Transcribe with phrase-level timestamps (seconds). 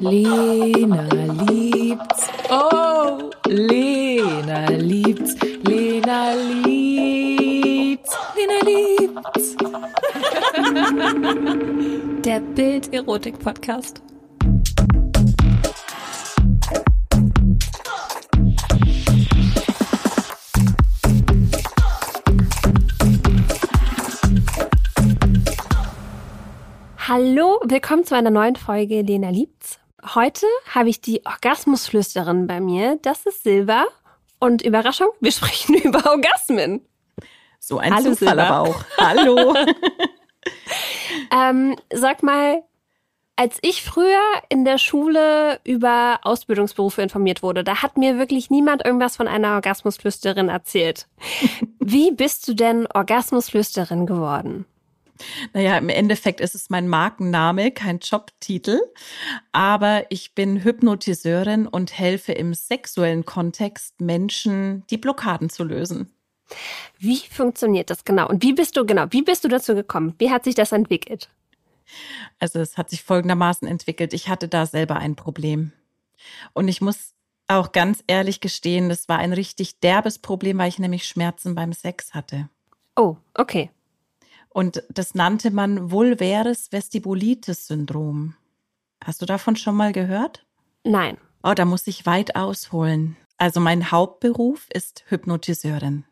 [0.00, 1.06] Lena
[1.46, 2.28] liebt's.
[2.50, 5.34] Oh, Lena liebt's.
[5.62, 8.16] Lena liebt's.
[8.36, 9.56] Lena liebt's.
[12.24, 14.00] Der Bild-Erotik-Podcast.
[27.06, 29.63] Hallo, willkommen zu einer neuen Folge Lena liebt's.
[30.12, 32.98] Heute habe ich die Orgasmusflüsterin bei mir.
[33.02, 33.86] Das ist Silber.
[34.38, 36.86] Und Überraschung, wir sprechen über Orgasmen.
[37.58, 38.46] So ein Hallo, Zufall Silber.
[38.46, 38.84] aber auch.
[38.98, 39.54] Hallo.
[41.32, 42.62] ähm, sag mal,
[43.36, 48.84] als ich früher in der Schule über Ausbildungsberufe informiert wurde, da hat mir wirklich niemand
[48.84, 51.08] irgendwas von einer Orgasmusflüsterin erzählt.
[51.78, 54.66] Wie bist du denn Orgasmusflüsterin geworden?
[55.52, 58.80] Naja, im Endeffekt ist es mein Markenname, kein Jobtitel.
[59.52, 66.10] Aber ich bin Hypnotiseurin und helfe im sexuellen Kontext Menschen, die Blockaden zu lösen.
[66.98, 68.28] Wie funktioniert das genau?
[68.28, 69.06] Und wie bist du genau?
[69.10, 70.14] Wie bist du dazu gekommen?
[70.18, 71.28] Wie hat sich das entwickelt?
[72.38, 74.12] Also es hat sich folgendermaßen entwickelt.
[74.12, 75.72] Ich hatte da selber ein Problem.
[76.52, 77.14] Und ich muss
[77.46, 81.72] auch ganz ehrlich gestehen, das war ein richtig derbes Problem, weil ich nämlich Schmerzen beim
[81.72, 82.48] Sex hatte.
[82.96, 83.70] Oh, okay.
[84.54, 88.36] Und das nannte man vulvares Vestibulitis-Syndrom.
[89.04, 90.46] Hast du davon schon mal gehört?
[90.84, 91.18] Nein.
[91.42, 93.16] Oh, da muss ich weit ausholen.
[93.36, 96.04] Also mein Hauptberuf ist Hypnotiseurin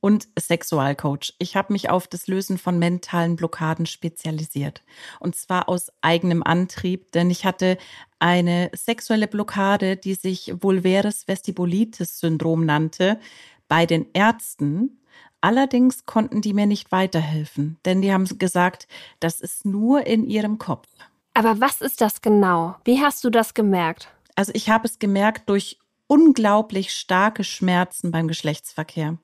[0.00, 1.34] und Sexualcoach.
[1.38, 4.82] Ich habe mich auf das Lösen von mentalen Blockaden spezialisiert.
[5.20, 7.78] Und zwar aus eigenem Antrieb, denn ich hatte
[8.18, 13.20] eine sexuelle Blockade, die sich vulvares Vestibulitis-Syndrom nannte,
[13.68, 14.98] bei den Ärzten
[15.42, 18.86] Allerdings konnten die mir nicht weiterhelfen, denn die haben gesagt,
[19.18, 20.86] das ist nur in ihrem Kopf.
[21.34, 22.76] Aber was ist das genau?
[22.84, 24.08] Wie hast du das gemerkt?
[24.36, 29.18] Also ich habe es gemerkt durch unglaublich starke Schmerzen beim Geschlechtsverkehr.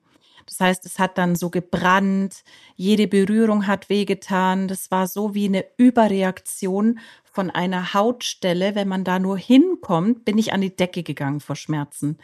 [0.45, 2.43] Das heißt, es hat dann so gebrannt,
[2.75, 4.67] jede Berührung hat wehgetan.
[4.67, 8.75] Das war so wie eine Überreaktion von einer Hautstelle.
[8.75, 12.17] Wenn man da nur hinkommt, bin ich an die Decke gegangen vor Schmerzen.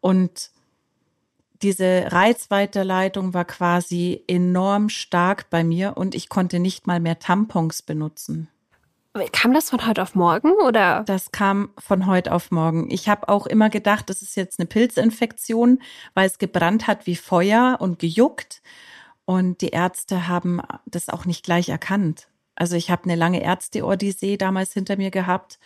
[0.00, 0.50] Und
[1.62, 7.82] diese Reizweiterleitung war quasi enorm stark bei mir und ich konnte nicht mal mehr Tampons
[7.82, 8.48] benutzen.
[9.32, 11.02] Kam das von heute auf morgen oder?
[11.04, 12.88] Das kam von heute auf morgen.
[12.90, 15.80] Ich habe auch immer gedacht, das ist jetzt eine Pilzinfektion,
[16.14, 18.62] weil es gebrannt hat wie Feuer und gejuckt.
[19.24, 22.28] Und die Ärzte haben das auch nicht gleich erkannt.
[22.54, 25.58] Also ich habe eine lange Ärzte-Odyssee damals hinter mir gehabt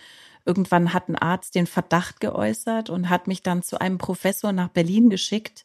[0.45, 4.69] Irgendwann hat ein Arzt den Verdacht geäußert und hat mich dann zu einem Professor nach
[4.69, 5.65] Berlin geschickt.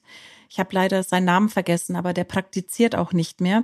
[0.50, 3.64] Ich habe leider seinen Namen vergessen, aber der praktiziert auch nicht mehr.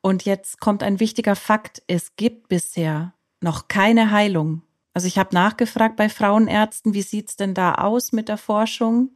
[0.00, 1.82] Und jetzt kommt ein wichtiger Fakt.
[1.86, 4.62] Es gibt bisher noch keine Heilung.
[4.94, 9.14] Also ich habe nachgefragt bei Frauenärzten, wie sieht's denn da aus mit der Forschung?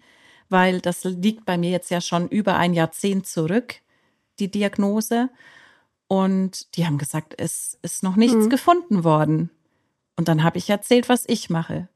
[0.48, 3.74] Weil das liegt bei mir jetzt ja schon über ein Jahrzehnt zurück,
[4.38, 5.28] die Diagnose.
[6.06, 8.50] Und die haben gesagt, es ist noch nichts hm.
[8.50, 9.50] gefunden worden.
[10.16, 11.88] Und dann habe ich erzählt, was ich mache.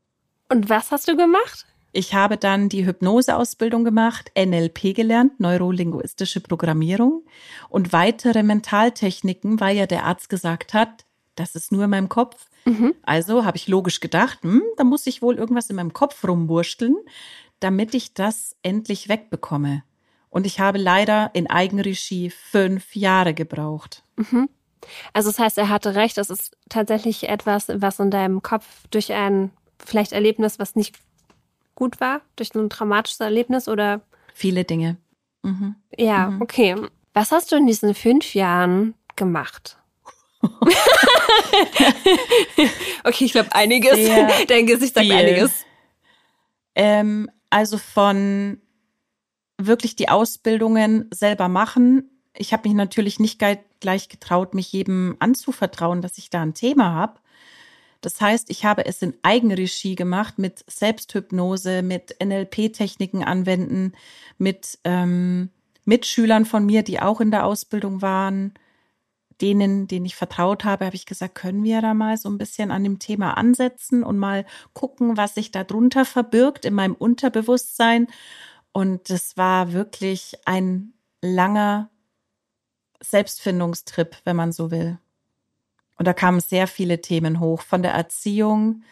[0.48, 1.66] Und was hast du gemacht?
[1.92, 7.24] Ich habe dann die Hypnoseausbildung gemacht, NLP gelernt, neurolinguistische Programmierung
[7.68, 11.04] und weitere Mentaltechniken, weil ja der Arzt gesagt hat,
[11.34, 12.48] das ist nur in meinem Kopf.
[12.64, 12.94] Mhm.
[13.02, 16.96] Also habe ich logisch gedacht, hm, da muss ich wohl irgendwas in meinem Kopf rumwurschteln,
[17.58, 19.82] damit ich das endlich wegbekomme.
[20.28, 24.04] Und ich habe leider in Eigenregie fünf Jahre gebraucht.
[24.16, 24.48] Mhm.
[25.12, 29.12] Also das heißt, er hatte recht, das ist tatsächlich etwas, was in deinem Kopf durch
[29.12, 30.96] ein vielleicht Erlebnis, was nicht
[31.74, 34.02] gut war, durch ein traumatisches Erlebnis oder?
[34.34, 34.96] Viele Dinge.
[35.42, 35.76] Mhm.
[35.96, 36.42] Ja, mhm.
[36.42, 36.76] okay.
[37.12, 39.78] Was hast du in diesen fünf Jahren gemacht?
[43.04, 43.96] okay, ich glaube einiges.
[43.96, 45.14] Sehr Dein Gesicht sagt viel.
[45.14, 45.66] einiges.
[46.74, 48.60] Ähm, also von
[49.58, 53.38] wirklich die Ausbildungen selber machen, ich habe mich natürlich nicht
[53.80, 57.20] gleich getraut, mich jedem anzuvertrauen, dass ich da ein Thema habe.
[58.00, 63.92] Das heißt, ich habe es in Eigenregie gemacht mit Selbsthypnose, mit NLP-Techniken anwenden,
[64.38, 65.50] mit ähm,
[65.84, 68.54] Mitschülern von mir, die auch in der Ausbildung waren,
[69.42, 72.70] denen, denen ich vertraut habe, habe ich gesagt, können wir da mal so ein bisschen
[72.70, 78.06] an dem Thema ansetzen und mal gucken, was sich da drunter verbirgt in meinem Unterbewusstsein.
[78.72, 81.90] Und das war wirklich ein langer
[83.00, 84.98] Selbstfindungstrip, wenn man so will.
[85.96, 88.82] Und da kamen sehr viele Themen hoch, von der Erziehung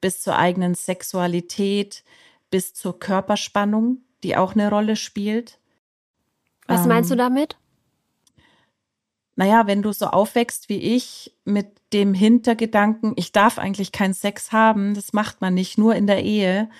[0.00, 2.04] bis zur eigenen Sexualität,
[2.50, 5.58] bis zur Körperspannung, die auch eine Rolle spielt.
[6.66, 7.56] Was ähm, meinst du damit?
[9.36, 14.50] naja, wenn du so aufwächst wie ich mit dem Hintergedanken, ich darf eigentlich keinen Sex
[14.50, 16.70] haben, das macht man nicht, nur in der Ehe.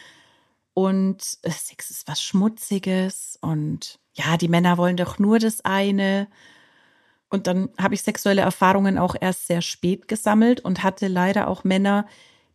[0.73, 6.29] Und Sex ist was Schmutziges und ja, die Männer wollen doch nur das eine.
[7.29, 11.65] Und dann habe ich sexuelle Erfahrungen auch erst sehr spät gesammelt und hatte leider auch
[11.65, 12.07] Männer,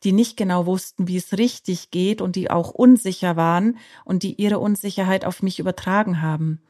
[0.03, 4.41] die nicht genau wussten, wie es richtig geht und die auch unsicher waren und die
[4.41, 6.62] ihre Unsicherheit auf mich übertragen haben.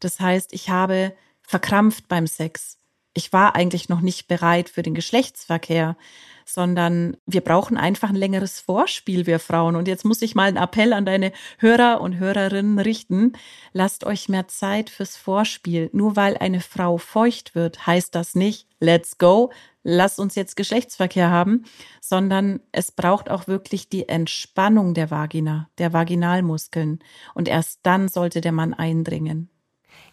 [0.00, 2.78] Das heißt, ich habe verkrampft beim Sex.
[3.14, 5.96] Ich war eigentlich noch nicht bereit für den Geschlechtsverkehr,
[6.44, 9.76] sondern wir brauchen einfach ein längeres Vorspiel, wir Frauen.
[9.76, 13.32] Und jetzt muss ich mal einen Appell an deine Hörer und Hörerinnen richten.
[13.72, 15.90] Lasst euch mehr Zeit fürs Vorspiel.
[15.92, 19.50] Nur weil eine Frau feucht wird, heißt das nicht, let's go,
[19.82, 21.64] lass uns jetzt Geschlechtsverkehr haben,
[22.00, 26.98] sondern es braucht auch wirklich die Entspannung der Vagina, der Vaginalmuskeln.
[27.34, 29.50] Und erst dann sollte der Mann eindringen.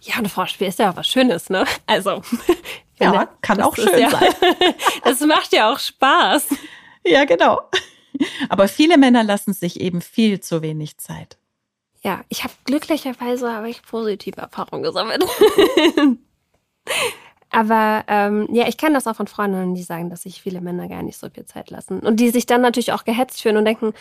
[0.02, 1.66] Ja, ein Vorspiel ist ja auch was Schönes, ne?
[1.88, 2.22] Also.
[3.00, 4.30] Ja, finde, kann auch schön ja, sein.
[5.04, 6.50] das macht ja auch Spaß.
[7.04, 7.62] Ja, genau.
[8.48, 11.40] Aber viele Männer lassen sich eben viel zu wenig Zeit.
[12.04, 15.24] Ja, ich habe glücklicherweise habe ich positive Erfahrungen gesammelt.
[17.50, 20.88] Aber ähm, ja, ich kenne das auch von Freundinnen, die sagen, dass sich viele Männer
[20.88, 22.00] gar nicht so viel Zeit lassen.
[22.00, 23.94] Und die sich dann natürlich auch gehetzt fühlen und denken,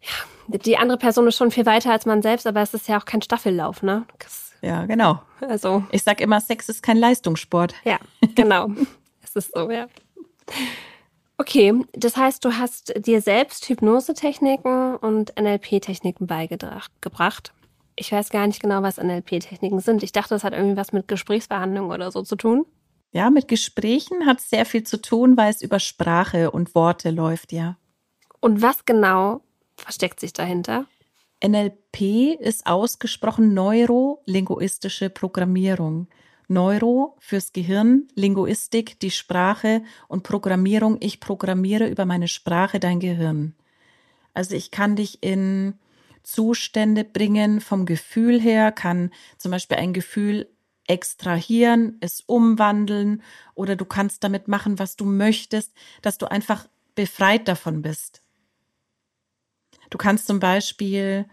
[0.00, 2.98] ja, die andere Person ist schon viel weiter als man selbst, aber es ist ja
[2.98, 4.06] auch kein Staffellauf, ne?
[4.18, 5.20] Das, ja, genau.
[5.40, 5.84] Also.
[5.90, 7.74] Ich sag immer, Sex ist kein Leistungssport.
[7.84, 7.98] Ja,
[8.34, 8.68] genau.
[9.22, 9.86] es ist so, ja.
[11.38, 17.52] Okay, das heißt, du hast dir selbst Hypnosetechniken und NLP-Techniken beigebracht.
[17.94, 20.02] Ich weiß gar nicht genau, was NLP-Techniken sind.
[20.02, 22.64] Ich dachte, das hat irgendwie was mit Gesprächsverhandlungen oder so zu tun.
[23.12, 27.10] Ja, mit Gesprächen hat es sehr viel zu tun, weil es über Sprache und Worte
[27.10, 27.76] läuft, ja.
[28.40, 29.40] Und was genau
[29.76, 30.86] versteckt sich dahinter?
[31.44, 36.08] NLP ist ausgesprochen neurolinguistische Programmierung.
[36.48, 43.54] Neuro fürs Gehirn, Linguistik die Sprache und Programmierung, ich programmiere über meine Sprache dein Gehirn.
[44.32, 45.74] Also ich kann dich in
[46.22, 50.48] Zustände bringen vom Gefühl her, kann zum Beispiel ein Gefühl
[50.86, 53.22] extrahieren, es umwandeln
[53.54, 55.72] oder du kannst damit machen, was du möchtest,
[56.02, 58.22] dass du einfach befreit davon bist.
[59.90, 61.26] Du kannst zum Beispiel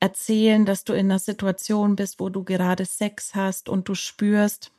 [0.00, 4.72] erzählen, dass du in einer Situation bist, wo du gerade Sex hast und du spürst,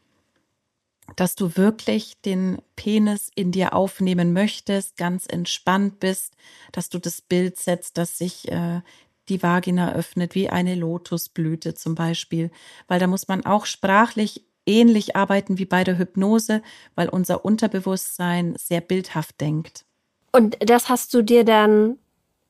[1.15, 6.35] dass du wirklich den Penis in dir aufnehmen möchtest, ganz entspannt bist,
[6.71, 8.81] dass du das Bild setzt, dass sich äh,
[9.29, 12.51] die Vagina öffnet wie eine Lotusblüte zum Beispiel,
[12.87, 16.61] weil da muss man auch sprachlich ähnlich arbeiten wie bei der Hypnose,
[16.95, 19.85] weil unser Unterbewusstsein sehr bildhaft denkt.
[20.31, 21.97] Und das hast du dir dann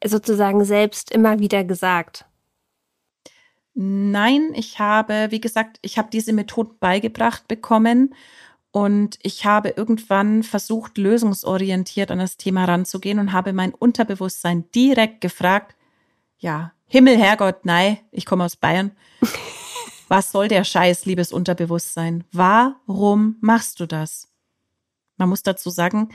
[0.05, 2.25] sozusagen selbst immer wieder gesagt?
[3.73, 8.13] Nein, ich habe, wie gesagt, ich habe diese Methoden beigebracht bekommen
[8.71, 15.21] und ich habe irgendwann versucht, lösungsorientiert an das Thema ranzugehen und habe mein Unterbewusstsein direkt
[15.21, 15.75] gefragt,
[16.37, 18.91] ja, Himmel, Herrgott, nein, ich komme aus Bayern.
[20.09, 22.25] Was soll der Scheiß, liebes Unterbewusstsein?
[22.33, 24.27] Warum machst du das?
[25.15, 26.09] Man muss dazu sagen,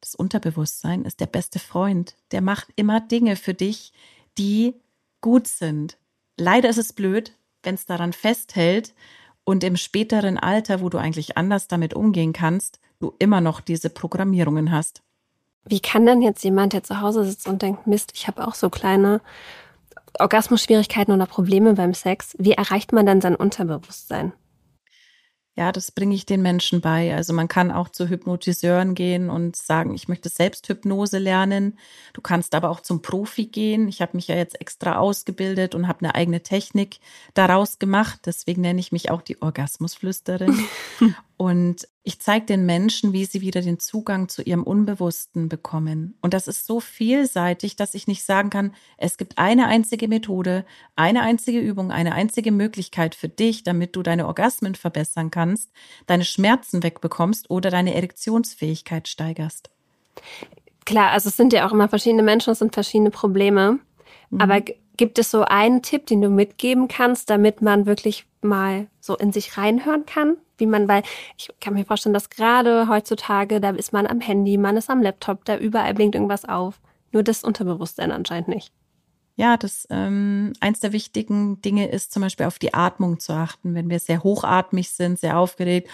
[0.00, 2.14] das Unterbewusstsein ist der beste Freund.
[2.32, 3.92] Der macht immer Dinge für dich,
[4.38, 4.74] die
[5.20, 5.98] gut sind.
[6.36, 8.94] Leider ist es blöd, wenn es daran festhält
[9.44, 13.90] und im späteren Alter, wo du eigentlich anders damit umgehen kannst, du immer noch diese
[13.90, 15.02] Programmierungen hast.
[15.64, 18.54] Wie kann denn jetzt jemand, der zu Hause sitzt und denkt, Mist, ich habe auch
[18.54, 19.20] so kleine
[20.18, 24.32] Orgasmusschwierigkeiten oder Probleme beim Sex, wie erreicht man dann sein Unterbewusstsein?
[25.60, 27.14] Ja, das bringe ich den Menschen bei.
[27.14, 31.78] Also man kann auch zu Hypnotiseuren gehen und sagen, ich möchte Selbsthypnose lernen.
[32.14, 33.86] Du kannst aber auch zum Profi gehen.
[33.86, 36.98] Ich habe mich ja jetzt extra ausgebildet und habe eine eigene Technik
[37.34, 38.20] daraus gemacht.
[38.24, 40.58] Deswegen nenne ich mich auch die Orgasmusflüsterin.
[41.36, 46.16] und ich zeige den Menschen, wie sie wieder den Zugang zu ihrem Unbewussten bekommen.
[46.22, 50.64] Und das ist so vielseitig, dass ich nicht sagen kann, es gibt eine einzige Methode,
[50.96, 55.70] eine einzige Übung, eine einzige Möglichkeit für dich, damit du deine Orgasmen verbessern kannst,
[56.06, 59.70] deine Schmerzen wegbekommst oder deine Erektionsfähigkeit steigerst.
[60.86, 63.78] Klar, also es sind ja auch immer verschiedene Menschen, es sind verschiedene Probleme.
[64.30, 64.40] Mhm.
[64.40, 64.62] Aber
[64.96, 69.32] gibt es so einen Tipp, den du mitgeben kannst, damit man wirklich mal so in
[69.32, 70.38] sich reinhören kann?
[70.60, 71.02] Wie man, weil
[71.36, 75.02] ich kann mir vorstellen, dass gerade heutzutage, da ist man am Handy, man ist am
[75.02, 76.80] Laptop, da überall blinkt irgendwas auf.
[77.12, 78.72] Nur das Unterbewusstsein anscheinend nicht.
[79.40, 83.74] Ja, das ähm, eins der wichtigen Dinge ist zum Beispiel auf die Atmung zu achten.
[83.74, 85.88] Wenn wir sehr hochatmig sind, sehr aufgeregt,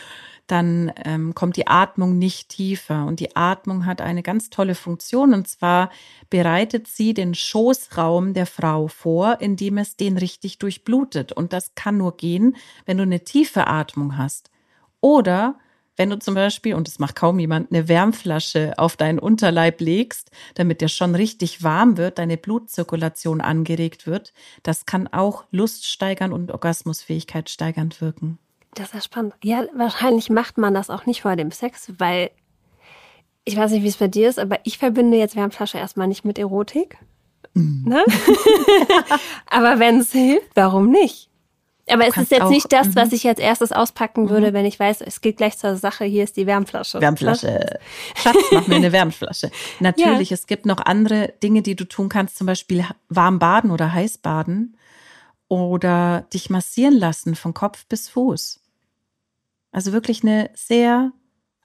[0.48, 3.06] dann ähm, kommt die Atmung nicht tiefer.
[3.06, 5.90] Und die Atmung hat eine ganz tolle Funktion und zwar
[6.28, 11.30] bereitet sie den Schoßraum der Frau vor, indem es den richtig durchblutet.
[11.30, 14.50] Und das kann nur gehen, wenn du eine tiefe Atmung hast.
[15.00, 15.56] Oder
[15.96, 20.30] wenn du zum Beispiel, und das macht kaum jemand, eine Wärmflasche auf deinen Unterleib legst,
[20.54, 26.32] damit der schon richtig warm wird, deine Blutzirkulation angeregt wird, das kann auch Lust steigern
[26.32, 28.38] und Orgasmusfähigkeit steigernd wirken.
[28.74, 29.34] Das ist ja spannend.
[29.42, 32.30] Ja, wahrscheinlich macht man das auch nicht vor dem Sex, weil
[33.46, 36.26] ich weiß nicht, wie es bei dir ist, aber ich verbinde jetzt Wärmflasche erstmal nicht
[36.26, 36.98] mit Erotik.
[37.54, 37.84] Mhm.
[37.86, 38.04] Ne?
[39.46, 41.30] aber wenn es hilft, warum nicht?
[41.88, 43.14] Aber es ist jetzt auch, nicht das, was mhm.
[43.14, 44.54] ich als erstes auspacken würde, mhm.
[44.54, 47.00] wenn ich weiß, es geht gleich zur Sache, hier ist die Wärmflasche.
[47.00, 47.78] Wärmflasche.
[48.16, 49.50] Schatz, mach mir eine Wärmflasche.
[49.78, 50.34] Natürlich, ja.
[50.34, 54.18] es gibt noch andere Dinge, die du tun kannst, zum Beispiel warm baden oder heiß
[54.18, 54.76] baden
[55.48, 58.60] oder dich massieren lassen von Kopf bis Fuß.
[59.70, 61.12] Also wirklich eine sehr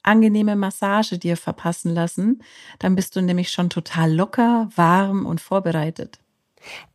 [0.04, 2.42] angenehme Massage dir verpassen lassen.
[2.78, 6.18] Dann bist du nämlich schon total locker, warm und vorbereitet.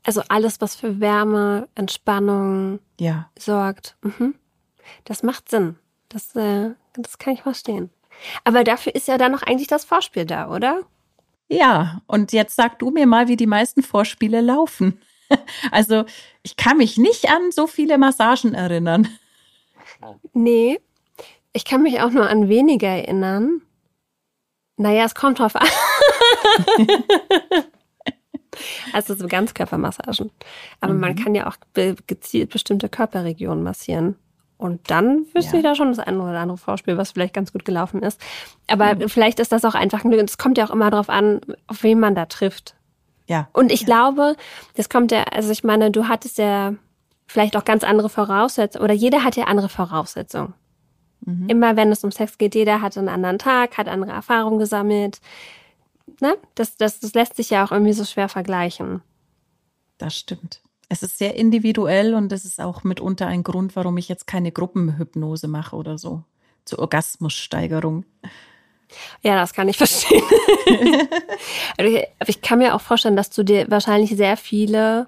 [0.04, 3.30] Also alles, was für Wärme, Entspannung ja.
[3.38, 3.98] sorgt.
[4.02, 4.36] Mhm.
[5.04, 5.78] Das macht Sinn.
[6.10, 7.90] Das, äh, das kann ich verstehen.
[8.44, 10.82] Aber dafür ist ja dann noch eigentlich das Vorspiel da, oder?
[11.50, 15.02] Ja, und jetzt sag du mir mal, wie die meisten Vorspiele laufen.
[15.72, 16.06] Also,
[16.42, 19.10] ich kann mich nicht an so viele Massagen erinnern.
[20.32, 20.80] Nee,
[21.52, 23.62] ich kann mich auch nur an weniger erinnern.
[24.78, 25.68] Naja, es kommt drauf an.
[28.94, 30.32] Also so Ganzkörpermassagen.
[30.82, 31.00] Aber mhm.
[31.00, 31.58] man kann ja auch
[32.08, 34.16] gezielt bestimmte Körperregionen massieren.
[34.58, 35.58] Und dann wüsste ja.
[35.58, 38.20] ich da schon das eine oder andere Vorspiel, was vielleicht ganz gut gelaufen ist.
[38.68, 39.10] Aber mhm.
[39.10, 42.16] vielleicht ist das auch einfach, es kommt ja auch immer darauf an, auf wen man
[42.16, 42.76] da trifft.
[43.28, 43.50] Ja.
[43.54, 43.86] Und ich ja.
[43.86, 44.36] glaube,
[44.76, 46.74] das kommt ja, also ich meine, du hattest ja
[47.28, 50.54] vielleicht auch ganz andere Voraussetzungen, oder jeder hat ja andere Voraussetzungen.
[51.22, 51.50] Mhm.
[51.50, 55.20] Immer wenn es um Sex geht, jeder hat einen anderen Tag, hat andere Erfahrungen gesammelt
[56.22, 56.38] ne?
[56.56, 59.02] Das, das, das lässt sich ja auch irgendwie so schwer vergleichen.
[59.98, 60.62] Das stimmt.
[60.90, 64.52] Es ist sehr individuell und das ist auch mitunter ein Grund, warum ich jetzt keine
[64.52, 66.24] Gruppenhypnose mache oder so.
[66.66, 68.06] Zur Orgasmussteigerung.
[69.22, 70.24] Ja, das kann ich verstehen.
[71.78, 75.08] Also aber ich kann mir auch vorstellen, dass du dir wahrscheinlich sehr viele.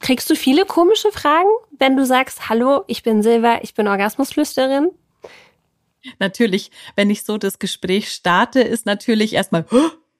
[0.00, 1.48] Kriegst du viele komische Fragen,
[1.78, 4.90] wenn du sagst, hallo, ich bin Silva, ich bin Orgasmusflüsterin?
[6.18, 9.66] Natürlich, wenn ich so das Gespräch starte, ist natürlich erstmal,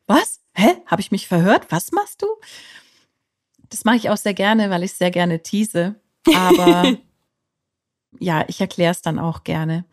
[0.06, 0.40] was?
[0.54, 0.76] Hä?
[0.86, 1.66] Habe ich mich verhört?
[1.70, 2.26] Was machst du?
[3.68, 5.96] Das mache ich auch sehr gerne, weil ich sehr gerne tease.
[6.34, 6.96] Aber
[8.18, 9.84] ja, ich erkläre es dann auch gerne.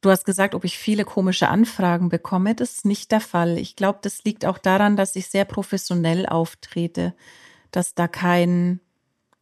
[0.00, 2.54] Du hast gesagt, ob ich viele komische Anfragen bekomme.
[2.54, 3.58] Das ist nicht der Fall.
[3.58, 7.14] Ich glaube, das liegt auch daran, dass ich sehr professionell auftrete,
[7.70, 8.80] dass da kein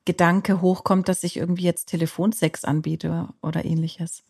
[0.05, 4.23] Gedanke hochkommt, dass ich irgendwie jetzt Telefonsex anbiete oder ähnliches.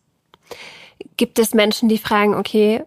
[1.17, 2.83] Gibt es Menschen, die fragen, okay,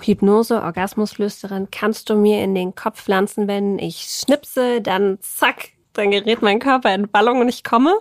[0.00, 6.10] Hypnose, Orgasmusflüsterin, kannst du mir in den Kopf pflanzen, wenn ich schnipse, dann zack, dann
[6.10, 7.94] gerät mein Körper in Ballung und ich komme?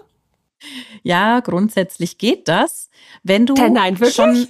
[1.03, 2.89] Ja, grundsätzlich geht das.
[3.23, 4.47] Wenn du nein, schon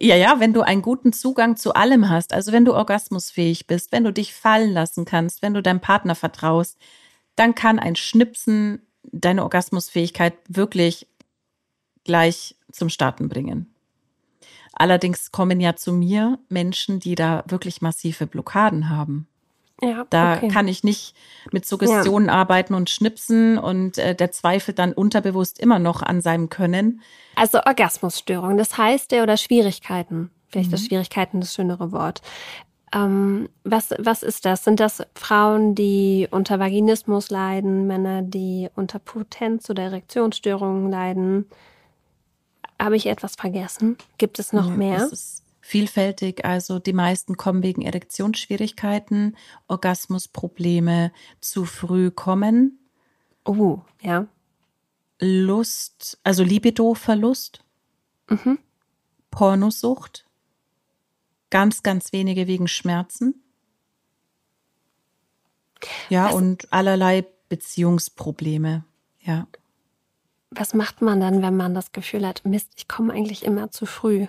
[0.00, 3.92] ja, ja, wenn du einen guten Zugang zu allem hast, also wenn du orgasmusfähig bist,
[3.92, 6.78] wenn du dich fallen lassen kannst, wenn du deinem Partner vertraust,
[7.36, 11.08] dann kann ein Schnipsen deine Orgasmusfähigkeit wirklich
[12.04, 13.71] gleich zum Starten bringen.
[14.72, 19.28] Allerdings kommen ja zu mir Menschen, die da wirklich massive Blockaden haben.
[19.82, 20.48] Ja, da okay.
[20.48, 21.14] kann ich nicht
[21.50, 22.34] mit Suggestionen ja.
[22.34, 27.00] arbeiten und schnipsen und äh, der zweifelt dann unterbewusst immer noch an seinem Können.
[27.34, 30.30] Also Orgasmusstörung, das heißt der oder Schwierigkeiten.
[30.48, 30.72] Vielleicht mhm.
[30.72, 32.22] das Schwierigkeiten das schönere Wort.
[32.94, 34.62] Ähm, was, was ist das?
[34.62, 41.46] Sind das Frauen, die unter Vaginismus leiden, Männer, die unter Potenz oder Erektionsstörungen leiden?
[42.82, 43.96] Habe ich etwas vergessen?
[44.18, 44.96] Gibt es noch ja, mehr?
[45.04, 46.44] Es ist vielfältig.
[46.44, 49.36] Also die meisten kommen wegen Erektionsschwierigkeiten,
[49.68, 52.80] Orgasmusprobleme, zu früh kommen.
[53.44, 54.26] Oh, ja.
[55.20, 57.62] Lust, also Libido-Verlust,
[58.28, 58.58] mhm.
[59.30, 60.26] Pornosucht,
[61.50, 63.44] ganz, ganz wenige wegen Schmerzen.
[66.08, 66.34] Ja, Was?
[66.34, 68.84] und allerlei Beziehungsprobleme.
[69.20, 69.46] Ja
[70.54, 73.86] was macht man dann, wenn man das Gefühl hat, Mist, ich komme eigentlich immer zu
[73.86, 74.26] früh?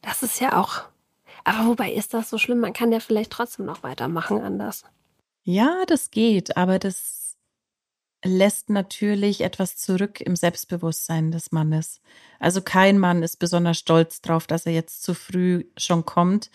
[0.00, 0.82] Das ist ja auch.
[1.44, 2.60] Aber wobei ist das so schlimm?
[2.60, 4.84] Man kann ja vielleicht trotzdem noch weitermachen anders.
[5.44, 7.36] Ja, das geht, aber das
[8.24, 12.00] lässt natürlich etwas zurück im Selbstbewusstsein des Mannes.
[12.38, 16.50] Also kein Mann ist besonders stolz drauf, dass er jetzt zu früh schon kommt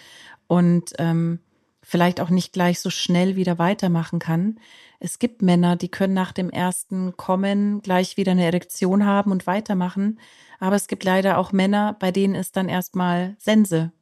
[0.47, 1.39] und ähm,
[1.87, 4.59] vielleicht auch nicht gleich so schnell wieder weitermachen kann.
[4.99, 9.47] Es gibt Männer, die können nach dem ersten Kommen gleich wieder eine Erektion haben und
[9.47, 10.19] weitermachen.
[10.59, 13.93] Aber es gibt leider auch Männer, bei denen ist dann erstmal Sense.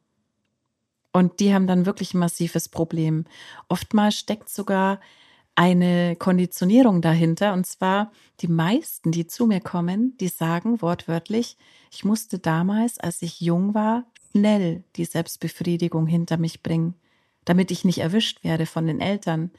[1.12, 3.24] Und die haben dann wirklich ein massives Problem.
[3.68, 4.98] Oftmals steckt sogar
[5.54, 7.52] eine Konditionierung dahinter.
[7.52, 11.56] Und zwar die meisten, die zu mir kommen, die sagen wortwörtlich,
[11.92, 16.96] ich musste damals, als ich jung war, schnell die Selbstbefriedigung hinter mich bringen
[17.46, 19.50] damit ich nicht erwischt werde von den Eltern.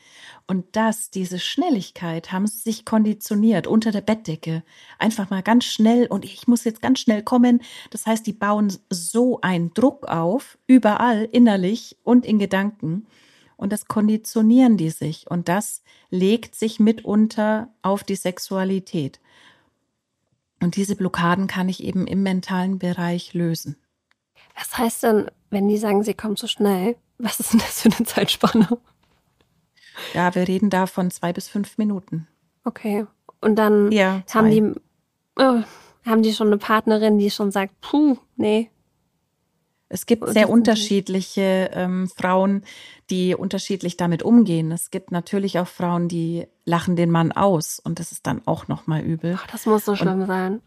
[0.45, 4.61] Und das, diese Schnelligkeit, haben sie sich konditioniert unter der Bettdecke.
[4.99, 7.61] Einfach mal ganz schnell und ich muss jetzt ganz schnell kommen.
[7.89, 13.07] Das heißt, die bauen so einen Druck auf, überall innerlich und in Gedanken.
[13.55, 15.25] Und das konditionieren die sich.
[15.31, 19.19] Und das legt sich mitunter auf die Sexualität.
[20.61, 23.77] Und diese Blockaden kann ich eben im mentalen Bereich lösen.
[24.55, 26.97] Was heißt denn, wenn die sagen, sie kommen zu schnell?
[27.17, 28.77] Was ist denn das für eine Zeitspanne?
[30.13, 32.27] Ja, wir reden da von zwei bis fünf Minuten.
[32.63, 33.05] Okay.
[33.41, 34.73] Und dann ja, haben die
[35.37, 35.63] oh,
[36.05, 38.69] haben die schon eine Partnerin, die schon sagt, puh, nee.
[39.89, 42.63] Es gibt sehr unterschiedliche ähm, Frauen,
[43.09, 44.71] die unterschiedlich damit umgehen.
[44.73, 48.67] Es gibt natürlich auch Frauen, die lachen den Mann aus und das ist dann auch
[48.67, 49.37] noch mal übel.
[49.37, 50.61] Ach, das muss so schlimm und, sein.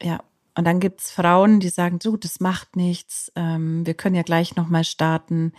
[0.00, 0.20] Ja,
[0.56, 4.22] und dann gibt es Frauen, die sagen, du, das macht nichts, ähm, wir können ja
[4.22, 5.52] gleich nochmal starten.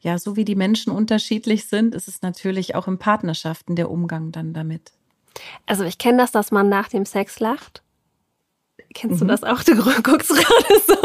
[0.00, 4.32] Ja, so wie die Menschen unterschiedlich sind, ist es natürlich auch in Partnerschaften der Umgang
[4.32, 4.92] dann damit.
[5.64, 7.82] Also ich kenne das, dass man nach dem Sex lacht.
[8.94, 9.20] Kennst mhm.
[9.20, 9.62] du das auch?
[9.62, 10.96] Du guckst gerade so.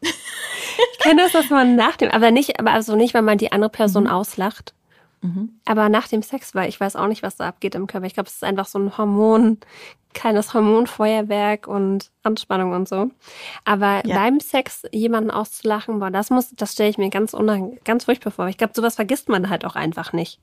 [0.00, 3.52] ich kenne das, dass man nach dem, aber nicht, aber also nicht, wenn man die
[3.52, 4.10] andere Person mhm.
[4.10, 4.74] auslacht.
[5.24, 5.58] Mhm.
[5.64, 8.06] Aber nach dem Sex, weil ich weiß auch nicht, was da abgeht im Körper.
[8.06, 9.56] Ich glaube, es ist einfach so ein Hormon,
[10.12, 13.10] kleines Hormonfeuerwerk und Anspannung und so.
[13.64, 14.16] Aber ja.
[14.16, 18.32] beim Sex jemanden auszulachen, boah, das muss, das stelle ich mir ganz unang ganz furchtbar
[18.32, 18.48] vor.
[18.48, 20.40] Ich glaube, sowas vergisst man halt auch einfach nicht.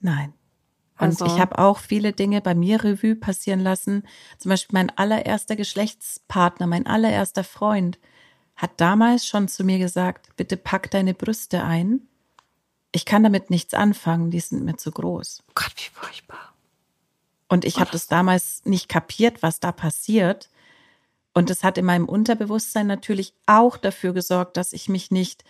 [0.00, 0.32] Nein.
[0.98, 1.26] Und also.
[1.26, 4.02] ich habe auch viele Dinge bei mir Revue passieren lassen.
[4.38, 8.00] Zum Beispiel mein allererster Geschlechtspartner, mein allererster Freund
[8.56, 12.08] hat damals schon zu mir gesagt, bitte pack deine Brüste ein
[12.96, 15.42] ich kann damit nichts anfangen, die sind mir zu groß.
[15.48, 16.54] Oh Gott, wie furchtbar.
[17.46, 20.48] Und ich habe das damals nicht kapiert, was da passiert.
[21.34, 25.44] Und es hat in meinem Unterbewusstsein natürlich auch dafür gesorgt, dass ich mich nicht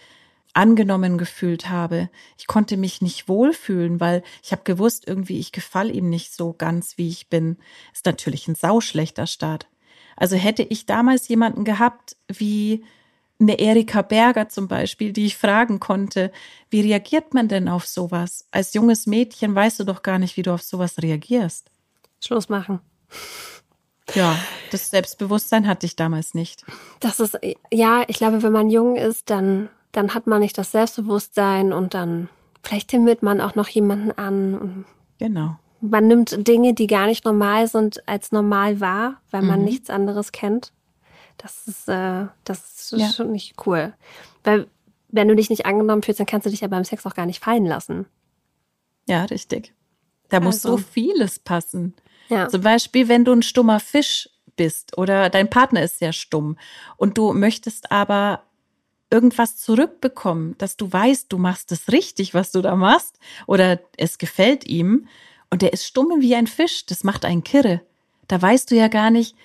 [0.54, 2.10] angenommen gefühlt habe.
[2.36, 6.52] Ich konnte mich nicht wohlfühlen, weil ich habe gewusst, irgendwie ich gefall ihm nicht so
[6.52, 7.58] ganz, wie ich bin.
[7.92, 9.68] Ist natürlich ein sauschlechter Start.
[10.16, 12.84] Also hätte ich damals jemanden gehabt wie
[13.38, 16.32] eine Erika Berger zum Beispiel, die ich fragen konnte,
[16.70, 18.46] wie reagiert man denn auf sowas?
[18.50, 21.70] Als junges Mädchen weißt du doch gar nicht, wie du auf sowas reagierst.
[22.20, 22.80] Schluss machen.
[24.14, 24.36] Ja,
[24.70, 26.64] das Selbstbewusstsein hatte ich damals nicht.
[27.00, 27.38] Das ist,
[27.72, 31.94] ja, ich glaube, wenn man jung ist, dann, dann hat man nicht das Selbstbewusstsein und
[31.94, 32.28] dann
[32.62, 34.84] vielleicht himmelt man auch noch jemanden an.
[35.18, 35.56] genau.
[35.82, 39.66] Man nimmt Dinge, die gar nicht normal sind, als normal wahr, weil man mhm.
[39.66, 40.72] nichts anderes kennt.
[41.38, 43.10] Das ist, äh, das ist ja.
[43.10, 43.94] schon nicht cool.
[44.44, 44.66] Weil,
[45.08, 47.26] wenn du dich nicht angenommen fühlst, dann kannst du dich ja beim Sex auch gar
[47.26, 48.06] nicht fallen lassen.
[49.06, 49.72] Ja, richtig.
[50.28, 50.76] Da muss also.
[50.78, 51.94] so vieles passen.
[52.28, 52.48] Ja.
[52.48, 56.56] Zum Beispiel, wenn du ein stummer Fisch bist oder dein Partner ist sehr stumm
[56.96, 58.42] und du möchtest aber
[59.10, 64.18] irgendwas zurückbekommen, dass du weißt, du machst es richtig, was du da machst, oder es
[64.18, 65.06] gefällt ihm,
[65.48, 67.80] und der ist stumm wie ein Fisch, das macht einen Kirre.
[68.26, 69.36] Da weißt du ja gar nicht,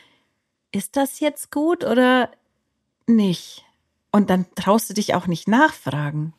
[0.72, 2.30] ist das jetzt gut oder
[3.08, 3.66] nicht?
[4.12, 6.34] Und dann traust du dich auch nicht nachfragen.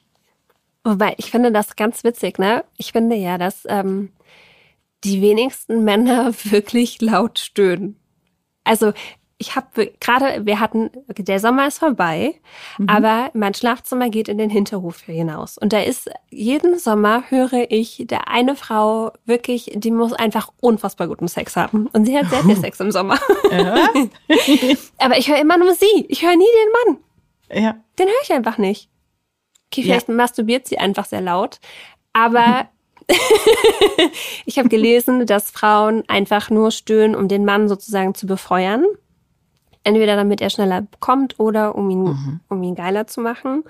[0.84, 2.64] Wobei, ich finde das ganz witzig, ne?
[2.76, 4.12] Ich finde ja, dass ähm,
[5.04, 7.96] die wenigsten Männer wirklich laut stöhnen.
[8.64, 8.92] Also
[9.42, 12.36] ich habe gerade, wir hatten, der Sommer ist vorbei,
[12.78, 12.88] mhm.
[12.88, 15.58] aber mein Schlafzimmer geht in den Hinterhof hinaus.
[15.58, 21.08] Und da ist, jeden Sommer höre ich, der eine Frau wirklich, die muss einfach unfassbar
[21.08, 21.88] guten Sex haben.
[21.88, 23.18] Und sie hat sehr viel Sex im Sommer.
[23.50, 23.88] Ja.
[24.98, 26.06] aber ich höre immer nur sie.
[26.06, 27.62] Ich höre nie den Mann.
[27.64, 27.76] Ja.
[27.98, 28.88] Den höre ich einfach nicht.
[29.72, 30.14] Okay, vielleicht ja.
[30.14, 31.58] masturbiert sie einfach sehr laut.
[32.12, 32.68] Aber
[34.46, 38.84] ich habe gelesen, dass Frauen einfach nur stöhnen, um den Mann sozusagen zu befeuern.
[39.84, 42.40] Entweder damit er schneller kommt oder um ihn, mhm.
[42.48, 43.64] um ihn geiler zu machen.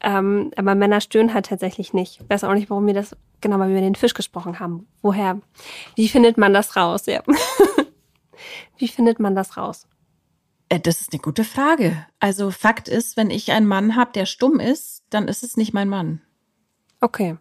[0.00, 2.20] Ähm, aber Männer stöhnen halt tatsächlich nicht.
[2.20, 4.86] Ich weiß auch nicht, warum wir das, genau, weil wir über den Fisch gesprochen haben.
[5.00, 5.40] Woher?
[5.96, 7.06] Wie findet man das raus?
[7.06, 7.22] Ja.
[8.76, 9.86] Wie findet man das raus?
[10.68, 12.06] Äh, das ist eine gute Frage.
[12.20, 15.72] Also Fakt ist, wenn ich einen Mann habe, der stumm ist, dann ist es nicht
[15.72, 16.20] mein Mann.
[17.00, 17.36] Okay.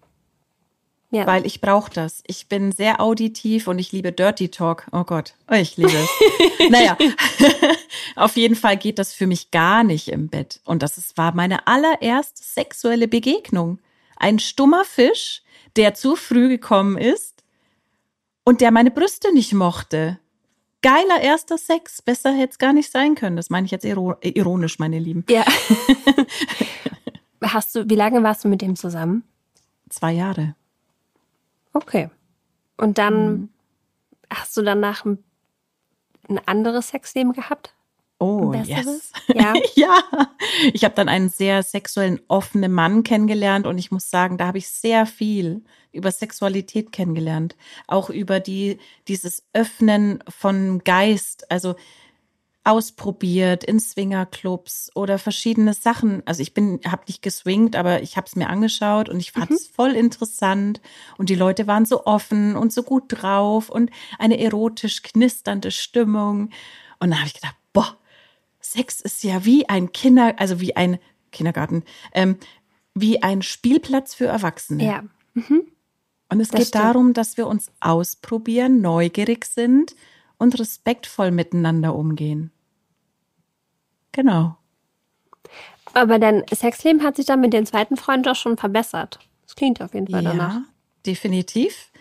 [1.14, 1.28] Ja.
[1.28, 2.24] Weil ich brauche das.
[2.26, 4.88] Ich bin sehr auditiv und ich liebe Dirty Talk.
[4.92, 6.70] Oh Gott, oh, ich liebe es.
[6.72, 6.98] naja,
[8.16, 10.60] auf jeden Fall geht das für mich gar nicht im Bett.
[10.66, 13.78] Und das ist, war meine allererste sexuelle Begegnung.
[14.18, 15.44] Ein stummer Fisch,
[15.76, 17.44] der zu früh gekommen ist
[18.44, 20.18] und der meine Brüste nicht mochte.
[20.82, 22.02] Geiler erster Sex.
[22.02, 23.36] Besser hätte es gar nicht sein können.
[23.36, 25.26] Das meine ich jetzt ironisch, meine Lieben.
[25.30, 25.46] Ja.
[27.44, 29.24] Hast du, wie lange warst du mit dem zusammen?
[29.90, 30.56] Zwei Jahre.
[31.74, 32.10] Okay.
[32.78, 33.50] Und dann mhm.
[34.32, 35.24] hast du danach ein,
[36.30, 37.76] ein anderes Sexleben gehabt?
[38.20, 39.12] Oh, yes.
[39.28, 39.54] Ja.
[39.76, 40.04] ja.
[40.72, 44.60] Ich habe dann einen sehr sexuellen, offenen Mann kennengelernt und ich muss sagen, da habe
[44.60, 47.58] ich sehr viel über Sexualität kennengelernt.
[47.88, 51.52] Auch über die, dieses Öffnen von Geist.
[51.52, 51.76] Also
[52.64, 56.24] ausprobiert in Swingerclubs oder verschiedene Sachen.
[56.26, 59.52] Also ich bin, habe nicht geswingt, aber ich habe es mir angeschaut und ich fand
[59.52, 59.74] es mhm.
[59.74, 60.82] voll interessant
[61.18, 66.52] und die Leute waren so offen und so gut drauf und eine erotisch knisternde Stimmung.
[67.00, 67.98] Und da habe ich gedacht, boah,
[68.62, 71.00] Sex ist ja wie ein Kinder, also wie ein
[71.32, 72.38] Kindergarten, ähm,
[72.94, 74.86] wie ein Spielplatz für Erwachsene.
[74.86, 75.04] Ja.
[75.34, 75.68] Mhm.
[76.30, 76.84] Und es das geht stimmt.
[76.86, 79.96] darum, dass wir uns ausprobieren, neugierig sind
[80.38, 82.52] und respektvoll miteinander umgehen.
[84.12, 84.58] Genau.
[85.94, 89.20] Aber dein Sexleben hat sich dann mit dem zweiten Freund doch schon verbessert.
[89.44, 90.56] Das klingt auf jeden Fall danach.
[90.56, 90.64] Ja,
[91.06, 91.92] definitiv.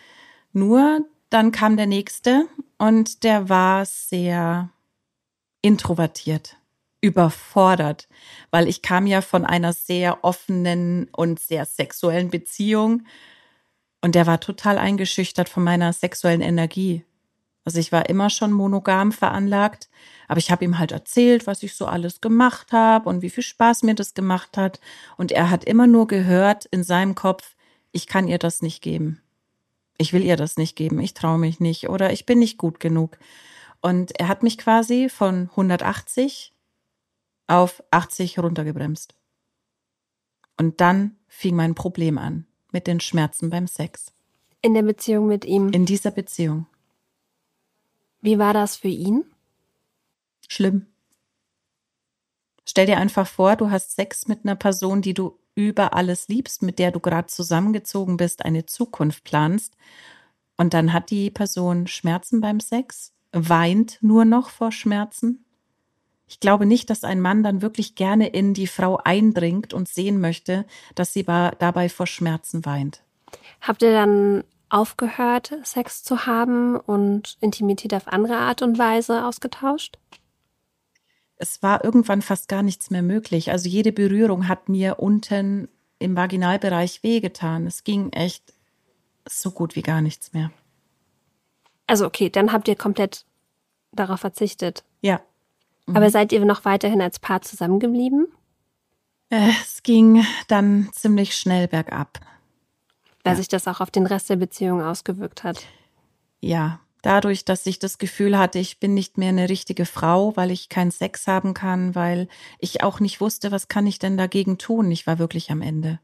[0.52, 2.46] Nur dann kam der nächste
[2.78, 4.70] und der war sehr
[5.62, 6.56] introvertiert,
[7.00, 8.08] überfordert,
[8.50, 13.04] weil ich kam ja von einer sehr offenen und sehr sexuellen Beziehung
[14.00, 17.04] und der war total eingeschüchtert von meiner sexuellen Energie.
[17.64, 19.88] Also ich war immer schon monogam veranlagt,
[20.26, 23.44] aber ich habe ihm halt erzählt, was ich so alles gemacht habe und wie viel
[23.44, 24.80] Spaß mir das gemacht hat.
[25.16, 27.54] Und er hat immer nur gehört in seinem Kopf,
[27.92, 29.20] ich kann ihr das nicht geben.
[29.98, 32.80] Ich will ihr das nicht geben, ich traue mich nicht oder ich bin nicht gut
[32.80, 33.18] genug.
[33.80, 36.52] Und er hat mich quasi von 180
[37.46, 39.14] auf 80 runtergebremst.
[40.56, 44.12] Und dann fing mein Problem an mit den Schmerzen beim Sex.
[44.62, 45.70] In der Beziehung mit ihm.
[45.70, 46.66] In dieser Beziehung.
[48.22, 49.24] Wie war das für ihn?
[50.48, 50.86] Schlimm.
[52.64, 56.62] Stell dir einfach vor, du hast Sex mit einer Person, die du über alles liebst,
[56.62, 59.76] mit der du gerade zusammengezogen bist, eine Zukunft planst.
[60.56, 65.44] Und dann hat die Person Schmerzen beim Sex, weint nur noch vor Schmerzen.
[66.28, 70.20] Ich glaube nicht, dass ein Mann dann wirklich gerne in die Frau eindringt und sehen
[70.20, 73.02] möchte, dass sie dabei vor Schmerzen weint.
[73.60, 79.98] Habt ihr dann aufgehört, Sex zu haben und Intimität auf andere Art und Weise ausgetauscht?
[81.36, 83.50] Es war irgendwann fast gar nichts mehr möglich.
[83.50, 87.66] Also jede Berührung hat mir unten im Vaginalbereich wehgetan.
[87.66, 88.54] Es ging echt
[89.28, 90.50] so gut wie gar nichts mehr.
[91.86, 93.24] Also okay, dann habt ihr komplett
[93.92, 94.84] darauf verzichtet.
[95.00, 95.20] Ja.
[95.86, 95.96] Mhm.
[95.96, 98.28] Aber seid ihr noch weiterhin als Paar zusammengeblieben?
[99.28, 102.20] Es ging dann ziemlich schnell bergab
[103.24, 103.36] weil ja.
[103.36, 105.64] sich das auch auf den Rest der Beziehung ausgewirkt hat.
[106.40, 110.50] Ja, dadurch, dass ich das Gefühl hatte, ich bin nicht mehr eine richtige Frau, weil
[110.50, 114.58] ich keinen Sex haben kann, weil ich auch nicht wusste, was kann ich denn dagegen
[114.58, 114.90] tun.
[114.90, 116.00] Ich war wirklich am Ende.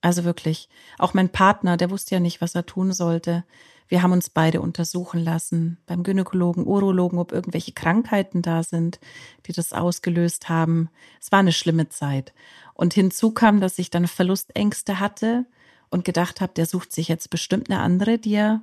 [0.00, 0.68] Also wirklich.
[0.98, 3.44] Auch mein Partner, der wusste ja nicht, was er tun sollte.
[3.88, 9.00] Wir haben uns beide untersuchen lassen beim Gynäkologen, Urologen, ob irgendwelche Krankheiten da sind,
[9.46, 10.90] die das ausgelöst haben.
[11.20, 12.34] Es war eine schlimme Zeit.
[12.74, 15.46] Und hinzu kam, dass ich dann Verlustängste hatte
[15.90, 18.62] und gedacht habe, der sucht sich jetzt bestimmt eine andere, die er,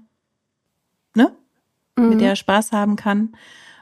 [1.16, 1.36] ne,
[1.96, 2.10] mhm.
[2.10, 3.36] mit der er Spaß haben kann.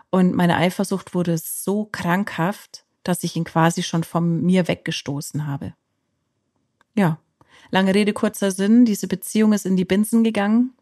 [0.10, 5.73] Und meine Eifersucht wurde so krankhaft, dass ich ihn quasi schon von mir weggestoßen habe.
[6.95, 7.19] Ja,
[7.71, 8.86] lange Rede, kurzer Sinn.
[8.86, 10.73] Diese Beziehung ist in die Binsen gegangen.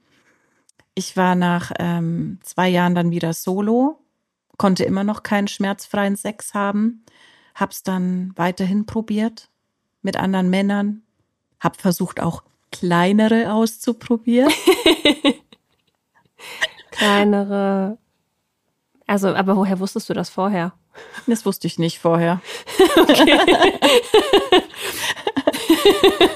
[0.94, 4.00] Ich war nach ähm, zwei Jahren dann wieder solo,
[4.58, 7.06] konnte immer noch keinen schmerzfreien Sex haben,
[7.56, 9.50] hab's dann weiterhin probiert
[10.02, 11.04] mit anderen Männern,
[11.62, 14.52] hab versucht auch kleinere auszuprobieren?
[16.92, 17.98] kleinere.
[19.08, 20.74] Also, aber woher wusstest du das vorher?
[21.28, 22.42] Das wusste ich nicht vorher.
[22.98, 23.40] Okay.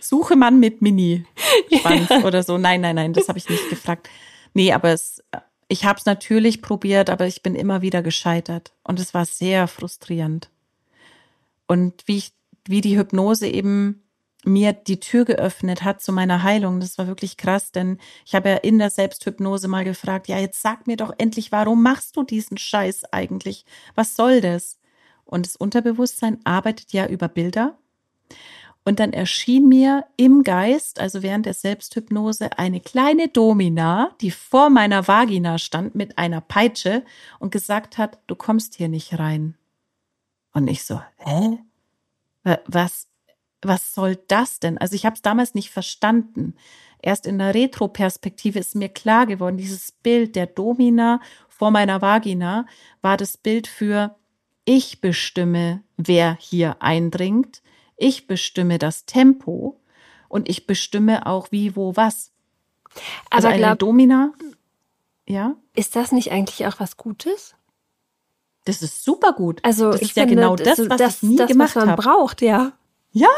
[0.00, 2.24] Suche Mann mit Mini-Schwanz ja.
[2.24, 2.58] oder so.
[2.58, 4.08] Nein, nein, nein, das habe ich nicht gefragt.
[4.54, 5.22] Nee, aber es,
[5.68, 8.72] ich habe es natürlich probiert, aber ich bin immer wieder gescheitert.
[8.82, 10.50] Und es war sehr frustrierend.
[11.66, 12.32] Und wie ich,
[12.66, 14.05] wie die Hypnose eben
[14.46, 16.80] mir die Tür geöffnet hat zu meiner Heilung.
[16.80, 20.62] Das war wirklich krass, denn ich habe ja in der Selbsthypnose mal gefragt, ja, jetzt
[20.62, 23.64] sag mir doch endlich, warum machst du diesen Scheiß eigentlich?
[23.94, 24.78] Was soll das?
[25.24, 27.76] Und das Unterbewusstsein arbeitet ja über Bilder.
[28.84, 34.70] Und dann erschien mir im Geist, also während der Selbsthypnose, eine kleine Domina, die vor
[34.70, 37.04] meiner Vagina stand mit einer Peitsche
[37.40, 39.56] und gesagt hat, du kommst hier nicht rein.
[40.52, 41.58] Und ich so, hä?
[42.66, 43.08] Was,
[43.66, 44.78] was soll das denn?
[44.78, 46.54] Also ich habe es damals nicht verstanden.
[47.00, 52.66] Erst in der Retro-Perspektive ist mir klar geworden, dieses Bild der Domina vor meiner Vagina
[53.02, 54.16] war das Bild für
[54.64, 57.62] ich bestimme, wer hier eindringt,
[57.96, 59.80] ich bestimme das Tempo
[60.28, 62.32] und ich bestimme auch wie, wo, was.
[63.30, 64.32] Also Aber eine Domina,
[65.26, 67.54] ja, ist das nicht eigentlich auch was Gutes?
[68.66, 69.60] das ist super gut.
[69.62, 72.00] Also das ist ja finde, genau das, was das, ich nie das, gemacht habe.
[72.02, 72.72] braucht, ja.
[73.16, 73.30] Ja.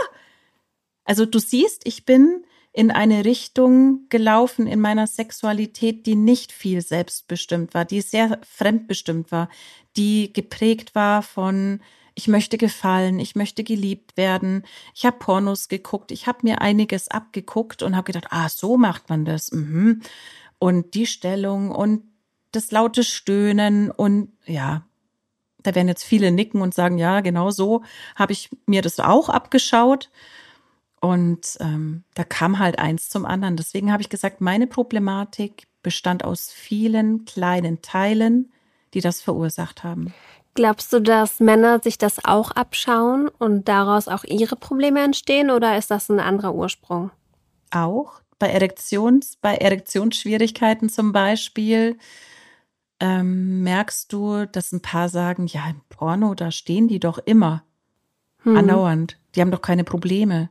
[1.04, 6.82] Also du siehst, ich bin in eine Richtung gelaufen in meiner Sexualität, die nicht viel
[6.82, 9.48] selbstbestimmt war, die sehr fremdbestimmt war,
[9.96, 11.80] die geprägt war von
[12.16, 14.64] ich möchte gefallen, ich möchte geliebt werden.
[14.92, 19.08] Ich habe Pornos geguckt, ich habe mir einiges abgeguckt und habe gedacht, ah, so macht
[19.08, 19.52] man das.
[19.52, 20.02] Mhm.
[20.58, 22.02] Und die Stellung und
[22.50, 24.88] das laute Stöhnen und ja,
[25.62, 27.83] da werden jetzt viele nicken und sagen, ja, genau so
[28.16, 30.11] habe ich mir das auch abgeschaut.
[31.01, 33.57] Und ähm, da kam halt eins zum anderen.
[33.57, 38.53] Deswegen habe ich gesagt, meine Problematik bestand aus vielen kleinen Teilen,
[38.94, 40.12] die das verursacht haben.
[40.55, 45.79] Glaubst du, dass Männer sich das auch abschauen und daraus auch ihre Probleme entstehen oder
[45.79, 47.12] ist das ein anderer Ursprung?
[47.71, 51.97] Auch bei Erektions, bei Erektionsschwierigkeiten zum Beispiel
[53.00, 57.64] ähm, merkst du, dass ein paar sagen, ja, im Porno, da stehen die doch immer
[58.42, 58.56] Hm.
[58.56, 59.18] andauernd.
[59.34, 60.50] Die haben doch keine Probleme.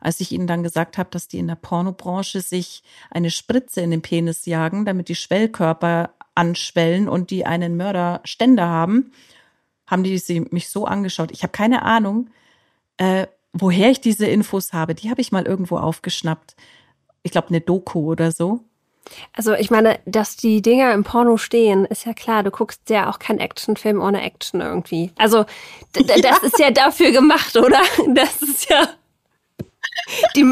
[0.00, 3.90] Als ich ihnen dann gesagt habe, dass die in der Pornobranche sich eine Spritze in
[3.90, 9.12] den Penis jagen, damit die Schwellkörper anschwellen und die einen Mörderständer haben,
[9.86, 11.30] haben die sie mich so angeschaut.
[11.30, 12.30] Ich habe keine Ahnung,
[12.96, 14.94] äh, woher ich diese Infos habe.
[14.94, 16.56] Die habe ich mal irgendwo aufgeschnappt.
[17.22, 18.64] Ich glaube, eine Doku oder so.
[19.34, 22.42] Also ich meine, dass die Dinger im Porno stehen, ist ja klar.
[22.42, 25.10] Du guckst ja auch keinen Actionfilm ohne Action irgendwie.
[25.18, 25.44] Also
[25.96, 27.80] d- das ist ja dafür gemacht, oder?
[28.14, 28.88] Das ist ja
[30.36, 30.44] die,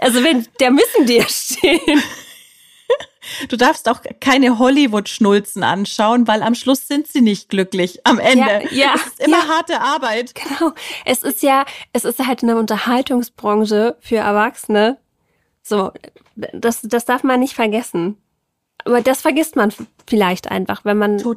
[0.00, 2.02] also wenn da müssen die ja stehen.
[3.48, 8.00] Du darfst auch keine Hollywood-Schnulzen anschauen, weil am Schluss sind sie nicht glücklich.
[8.04, 8.44] Am Ende.
[8.70, 9.48] Ja, ja, es ist immer ja.
[9.48, 10.34] harte Arbeit.
[10.34, 10.72] Genau.
[11.06, 14.98] Es ist ja, es ist halt eine Unterhaltungsbranche für Erwachsene.
[15.64, 15.90] So,
[16.36, 18.18] das, das darf man nicht vergessen.
[18.84, 19.72] Aber das vergisst man
[20.06, 21.18] vielleicht einfach, wenn man.
[21.18, 21.36] To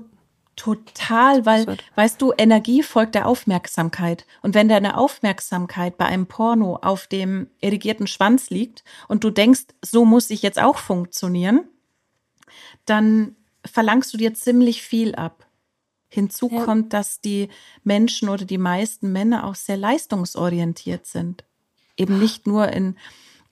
[0.58, 4.26] total, weil, weißt du, Energie folgt der Aufmerksamkeit.
[4.42, 9.66] Und wenn deine Aufmerksamkeit bei einem Porno auf dem irrigierten Schwanz liegt und du denkst,
[9.86, 11.68] so muss ich jetzt auch funktionieren,
[12.86, 15.46] dann verlangst du dir ziemlich viel ab.
[16.10, 16.66] Hinzu Ja.
[16.66, 17.50] kommt, dass die
[17.84, 21.44] Menschen oder die meisten Männer auch sehr leistungsorientiert sind.
[21.98, 22.98] Eben nicht nur in,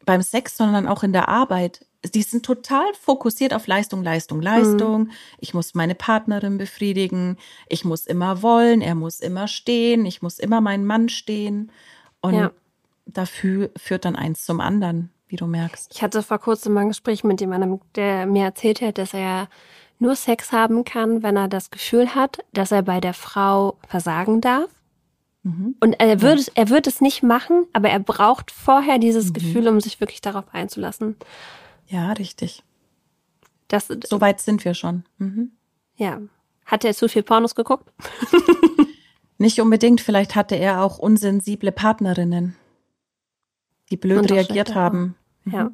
[0.05, 1.85] beim Sex, sondern auch in der Arbeit.
[2.13, 5.09] Die sind total fokussiert auf Leistung, Leistung, Leistung.
[5.39, 7.37] Ich muss meine Partnerin befriedigen.
[7.67, 8.81] Ich muss immer wollen.
[8.81, 10.05] Er muss immer stehen.
[10.05, 11.71] Ich muss immer meinen Mann stehen.
[12.21, 12.51] Und Ja.
[13.07, 15.91] dafür führt dann eins zum anderen, wie du merkst.
[15.95, 19.49] Ich hatte vor kurzem mal ein Gespräch mit jemandem, der mir erzählt hat, dass er
[19.97, 24.41] nur Sex haben kann, wenn er das Gefühl hat, dass er bei der Frau versagen
[24.41, 24.69] darf.
[25.45, 25.75] Mhm.
[25.79, 29.79] Und er würde, er wird es nicht machen, aber er braucht vorher dieses Gefühl, um
[29.79, 31.17] sich wirklich darauf einzulassen.
[31.85, 32.63] Ja, richtig.
[33.67, 35.05] Das, So weit sind wir schon.
[35.19, 35.51] Mhm.
[35.95, 36.19] ja.
[36.65, 37.93] Hat er zu viel Pornos geguckt?
[39.37, 42.55] Nicht unbedingt, vielleicht hatte er auch unsensible Partnerinnen,
[43.91, 45.15] die blöd reagiert haben.
[45.45, 45.69] Ja.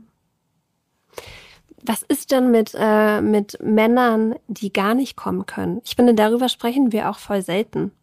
[1.86, 5.80] Was ist denn mit, äh, mit Männern, die gar nicht kommen können?
[5.86, 7.94] Ich finde, darüber sprechen wir auch voll selten.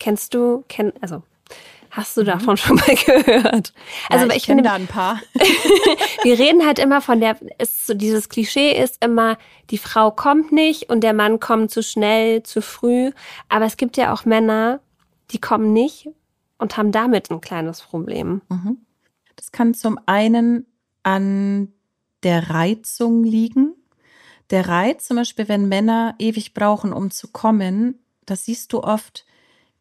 [0.00, 1.22] Kennst du, kenn, also,
[1.90, 3.72] hast du davon schon mal gehört?
[4.08, 5.20] Also, ja, ich, ich kenne finde, da ein paar.
[6.24, 9.38] wir reden halt immer von der, ist so dieses Klischee ist immer,
[9.70, 13.12] die Frau kommt nicht und der Mann kommt zu schnell, zu früh.
[13.48, 14.80] Aber es gibt ja auch Männer,
[15.30, 16.08] die kommen nicht
[16.58, 18.42] und haben damit ein kleines Problem.
[18.48, 18.78] Mhm.
[19.36, 20.66] Das kann zum einen
[21.02, 21.72] an
[22.22, 23.74] der Reizung liegen.
[24.50, 29.24] Der Reiz, zum Beispiel, wenn Männer ewig brauchen, um zu kommen, das siehst du oft,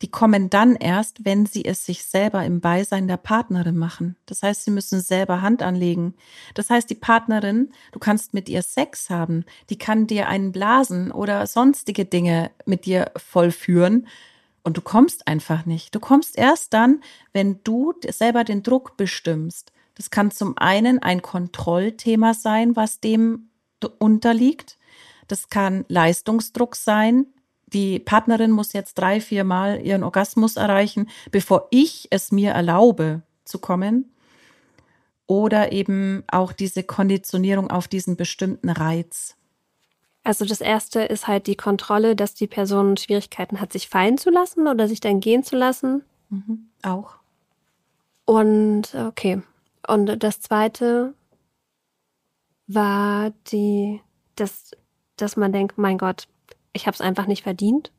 [0.02, 4.16] die kommen dann erst, wenn sie es sich selber im Beisein der Partnerin machen.
[4.26, 6.14] Das heißt, sie müssen selber Hand anlegen.
[6.54, 11.12] Das heißt, die Partnerin, du kannst mit ihr Sex haben, die kann dir einen blasen
[11.12, 14.08] oder sonstige Dinge mit dir vollführen.
[14.64, 15.96] Und du kommst einfach nicht.
[15.96, 17.02] Du kommst erst dann,
[17.34, 19.72] wenn du selber den Druck bestimmst.
[19.96, 23.50] Das kann zum einen ein Kontrollthema sein, was dem
[24.00, 24.78] unterliegt.
[25.28, 27.28] Das kann Leistungsdruck sein.
[27.74, 33.22] Die Partnerin muss jetzt drei, vier Mal ihren Orgasmus erreichen, bevor ich es mir erlaube
[33.46, 34.12] zu kommen.
[35.28, 39.36] Oder eben auch diese Konditionierung auf diesen bestimmten Reiz.
[40.24, 44.30] Also das erste ist halt die Kontrolle, dass die Person Schwierigkeiten hat, sich fallen zu
[44.30, 46.04] lassen oder sich dann gehen zu lassen.
[46.30, 46.70] Mhm.
[46.84, 47.16] Auch.
[48.26, 49.42] Und okay.
[49.88, 51.14] Und das zweite
[52.68, 54.02] war die,
[54.36, 54.72] dass,
[55.16, 56.28] dass man denkt, mein Gott,
[56.74, 57.92] ich habe es einfach nicht verdient.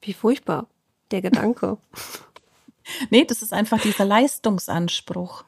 [0.00, 0.66] Wie furchtbar,
[1.10, 1.78] der Gedanke.
[3.10, 5.42] Nee, das ist einfach dieser Leistungsanspruch.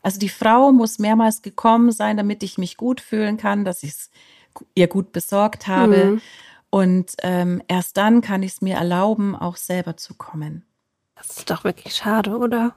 [0.00, 3.90] Also die Frau muss mehrmals gekommen sein, damit ich mich gut fühlen kann, dass ich
[3.90, 4.10] es
[4.74, 6.04] ihr gut besorgt habe.
[6.04, 6.20] Mhm.
[6.70, 10.64] Und ähm, erst dann kann ich es mir erlauben, auch selber zu kommen.
[11.14, 12.74] Das ist doch wirklich schade, oder?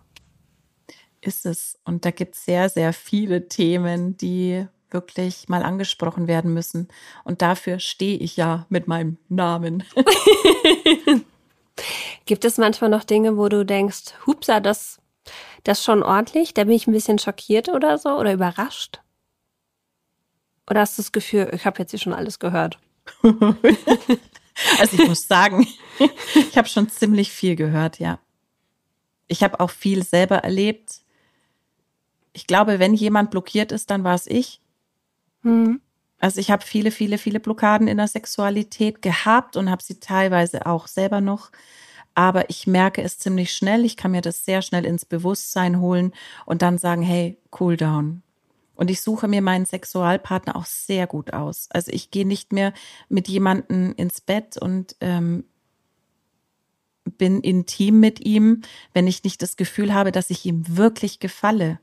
[1.21, 1.79] Ist es.
[1.85, 6.87] Und da gibt es sehr, sehr viele Themen, die wirklich mal angesprochen werden müssen.
[7.23, 9.83] Und dafür stehe ich ja mit meinem Namen.
[12.25, 14.99] Gibt es manchmal noch Dinge, wo du denkst, hupsa, das,
[15.63, 16.53] das schon ordentlich?
[16.53, 19.01] Da bin ich ein bisschen schockiert oder so oder überrascht?
[20.69, 22.79] Oder hast du das Gefühl, ich habe jetzt hier schon alles gehört?
[23.21, 25.67] also ich muss sagen,
[26.35, 28.19] ich habe schon ziemlich viel gehört, ja.
[29.27, 31.01] Ich habe auch viel selber erlebt.
[32.33, 34.61] Ich glaube, wenn jemand blockiert ist, dann war es ich.
[35.45, 35.81] Mhm.
[36.19, 40.65] Also ich habe viele, viele, viele Blockaden in der Sexualität gehabt und habe sie teilweise
[40.65, 41.51] auch selber noch.
[42.15, 43.85] Aber ich merke es ziemlich schnell.
[43.85, 46.13] Ich kann mir das sehr schnell ins Bewusstsein holen
[46.45, 48.23] und dann sagen, hey, cool down.
[48.75, 51.67] Und ich suche mir meinen Sexualpartner auch sehr gut aus.
[51.71, 52.73] Also ich gehe nicht mehr
[53.09, 55.45] mit jemandem ins Bett und ähm,
[57.17, 58.61] bin intim mit ihm,
[58.93, 61.79] wenn ich nicht das Gefühl habe, dass ich ihm wirklich gefalle.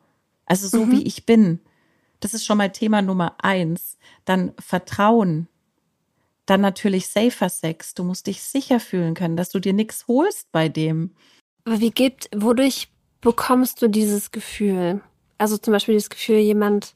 [0.46, 0.92] Also so mhm.
[0.92, 1.60] wie ich bin.
[2.22, 3.98] Das ist schon mal Thema Nummer eins.
[4.24, 5.48] Dann Vertrauen.
[6.46, 7.94] Dann natürlich safer Sex.
[7.94, 11.10] Du musst dich sicher fühlen können, dass du dir nichts holst bei dem.
[11.64, 12.88] Aber wie gibt, wodurch
[13.20, 15.00] bekommst du dieses Gefühl?
[15.36, 16.94] Also zum Beispiel das Gefühl, jemand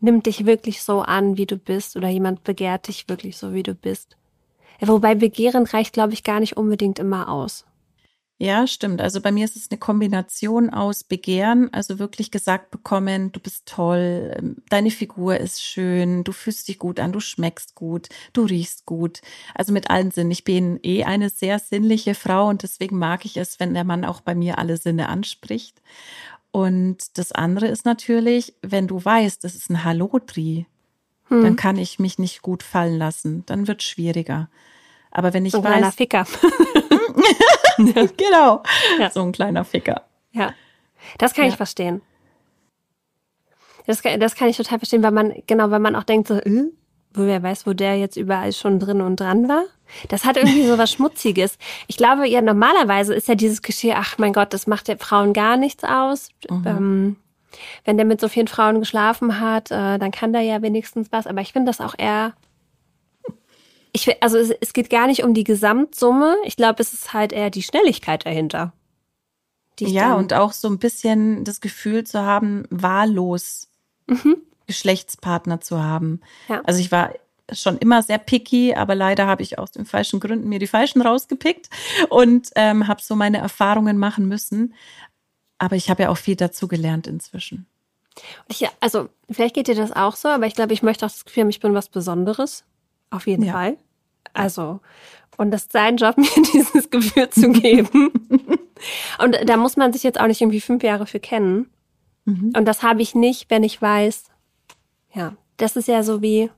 [0.00, 3.62] nimmt dich wirklich so an, wie du bist, oder jemand begehrt dich wirklich so, wie
[3.62, 4.18] du bist.
[4.80, 7.64] Wobei Begehren reicht, glaube ich, gar nicht unbedingt immer aus.
[8.40, 9.00] Ja, stimmt.
[9.00, 13.66] Also bei mir ist es eine Kombination aus Begehren, also wirklich gesagt bekommen, du bist
[13.66, 18.44] toll, ähm, deine Figur ist schön, du fühlst dich gut an, du schmeckst gut, du
[18.44, 19.22] riechst gut.
[19.56, 20.30] Also mit allen Sinnen.
[20.30, 24.04] Ich bin eh eine sehr sinnliche Frau und deswegen mag ich es, wenn der Mann
[24.04, 25.82] auch bei mir alle Sinne anspricht.
[26.52, 30.66] Und das andere ist natürlich, wenn du weißt, das ist ein Hallodri,
[31.24, 31.42] hm.
[31.42, 33.42] dann kann ich mich nicht gut fallen lassen.
[33.46, 34.48] Dann wird schwieriger.
[35.10, 35.96] Aber wenn ich so weiß.
[35.96, 36.24] Ficker.
[38.16, 38.62] genau.
[38.98, 39.10] Ja.
[39.10, 40.02] So ein kleiner Ficker.
[40.32, 40.52] Ja.
[41.18, 41.50] Das kann ja.
[41.50, 42.02] ich verstehen.
[43.86, 46.64] Das, das kann ich total verstehen, weil man, genau, weil man auch denkt so, äh,
[47.14, 49.64] wo wer weiß, wo der jetzt überall schon drin und dran war.
[50.08, 51.56] Das hat irgendwie so was Schmutziges.
[51.86, 55.32] Ich glaube, ja, normalerweise ist ja dieses Klischee, ach mein Gott, das macht der Frauen
[55.32, 56.28] gar nichts aus.
[56.50, 56.64] Mhm.
[56.66, 57.16] Ähm,
[57.84, 61.26] wenn der mit so vielen Frauen geschlafen hat, äh, dann kann der ja wenigstens was.
[61.26, 62.34] Aber ich finde das auch eher
[63.92, 66.36] ich, also es, es geht gar nicht um die Gesamtsumme.
[66.44, 68.72] Ich glaube, es ist halt eher die Schnelligkeit dahinter.
[69.80, 73.68] ja, und auch so ein bisschen das Gefühl zu haben, wahllos
[74.06, 74.36] mhm.
[74.66, 76.20] Geschlechtspartner zu haben.
[76.48, 76.62] Ja.
[76.64, 77.14] Also ich war
[77.52, 81.00] schon immer sehr picky, aber leider habe ich aus den falschen Gründen mir die falschen
[81.00, 81.70] rausgepickt
[82.10, 84.74] und ähm, habe so meine Erfahrungen machen müssen.
[85.58, 87.66] Aber ich habe ja auch viel dazu gelernt inzwischen.
[88.48, 91.24] Ich, also vielleicht geht dir das auch so, aber ich glaube, ich möchte auch das
[91.24, 92.64] Gefühl haben, ich bin was Besonderes.
[93.10, 93.52] Auf jeden ja.
[93.52, 93.76] Fall.
[94.32, 94.80] Also,
[95.36, 98.12] und das ist sein Job, mir dieses Gefühl zu geben.
[99.18, 101.70] und da muss man sich jetzt auch nicht irgendwie fünf Jahre für kennen.
[102.24, 102.52] Mhm.
[102.56, 104.24] Und das habe ich nicht, wenn ich weiß,
[105.14, 106.50] ja, das ist ja so wie,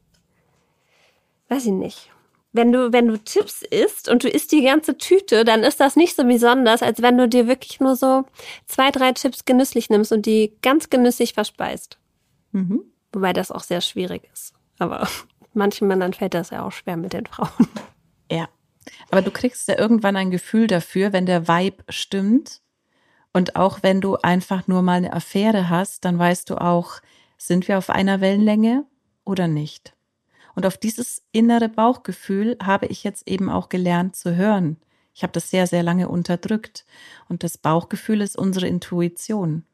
[1.48, 2.10] weiß ich nicht.
[2.52, 5.94] Wenn du, wenn du Chips isst und du isst die ganze Tüte, dann ist das
[5.94, 8.24] nicht so besonders, als wenn du dir wirklich nur so
[8.66, 11.98] zwei, drei Chips genüsslich nimmst und die ganz genüsslich verspeist.
[12.50, 12.82] Mhm.
[13.12, 14.52] Wobei das auch sehr schwierig ist.
[14.80, 15.06] Aber
[15.54, 17.68] manchen Männern fällt das ja auch schwer mit den Frauen.
[18.30, 18.48] Ja.
[19.10, 22.60] Aber du kriegst ja irgendwann ein Gefühl dafür, wenn der Vibe stimmt.
[23.32, 27.00] Und auch wenn du einfach nur mal eine Affäre hast, dann weißt du auch,
[27.36, 28.84] sind wir auf einer Wellenlänge
[29.24, 29.94] oder nicht?
[30.54, 34.76] Und auf dieses innere Bauchgefühl habe ich jetzt eben auch gelernt zu hören.
[35.14, 36.84] Ich habe das sehr, sehr lange unterdrückt.
[37.28, 39.64] Und das Bauchgefühl ist unsere Intuition.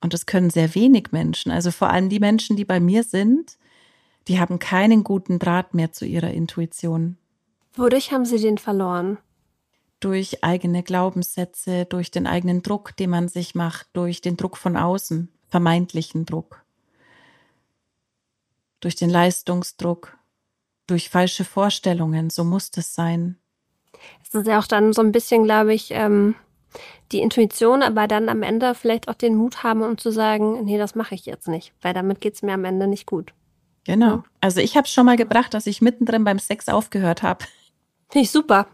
[0.00, 3.56] Und das können sehr wenig Menschen, also vor allem die Menschen, die bei mir sind,
[4.28, 7.16] die haben keinen guten Draht mehr zu ihrer Intuition.
[7.74, 9.18] Wodurch haben sie den verloren?
[10.00, 14.76] Durch eigene Glaubenssätze, durch den eigenen Druck, den man sich macht, durch den Druck von
[14.76, 16.64] außen, vermeintlichen Druck,
[18.80, 20.18] durch den Leistungsdruck,
[20.86, 23.38] durch falsche Vorstellungen, so muss es sein.
[24.22, 26.34] Es ist ja auch dann so ein bisschen, glaube ich, ähm,
[27.12, 30.78] die Intuition, aber dann am Ende vielleicht auch den Mut haben, um zu sagen, nee,
[30.78, 33.32] das mache ich jetzt nicht, weil damit geht es mir am Ende nicht gut.
[33.86, 34.24] Genau.
[34.40, 37.44] Also ich habe schon mal gebracht, dass ich mittendrin beim Sex aufgehört habe.
[38.10, 38.66] Finde ich super.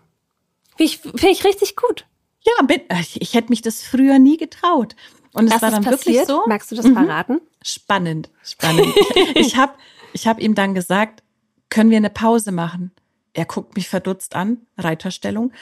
[0.77, 2.07] Finde ich, find ich richtig gut.
[2.41, 4.97] Ja, bin, äh, ich, ich hätte mich das früher nie getraut.
[5.35, 6.43] Und es Was war dann wirklich so.
[6.47, 6.95] Magst du das mhm.
[6.95, 7.41] verraten?
[7.63, 8.95] Spannend, spannend.
[9.35, 9.75] ich habe
[10.15, 11.23] ich hab ihm dann gesagt,
[11.69, 12.91] können wir eine Pause machen?
[13.35, 15.53] Er guckt mich verdutzt an, Reiterstellung.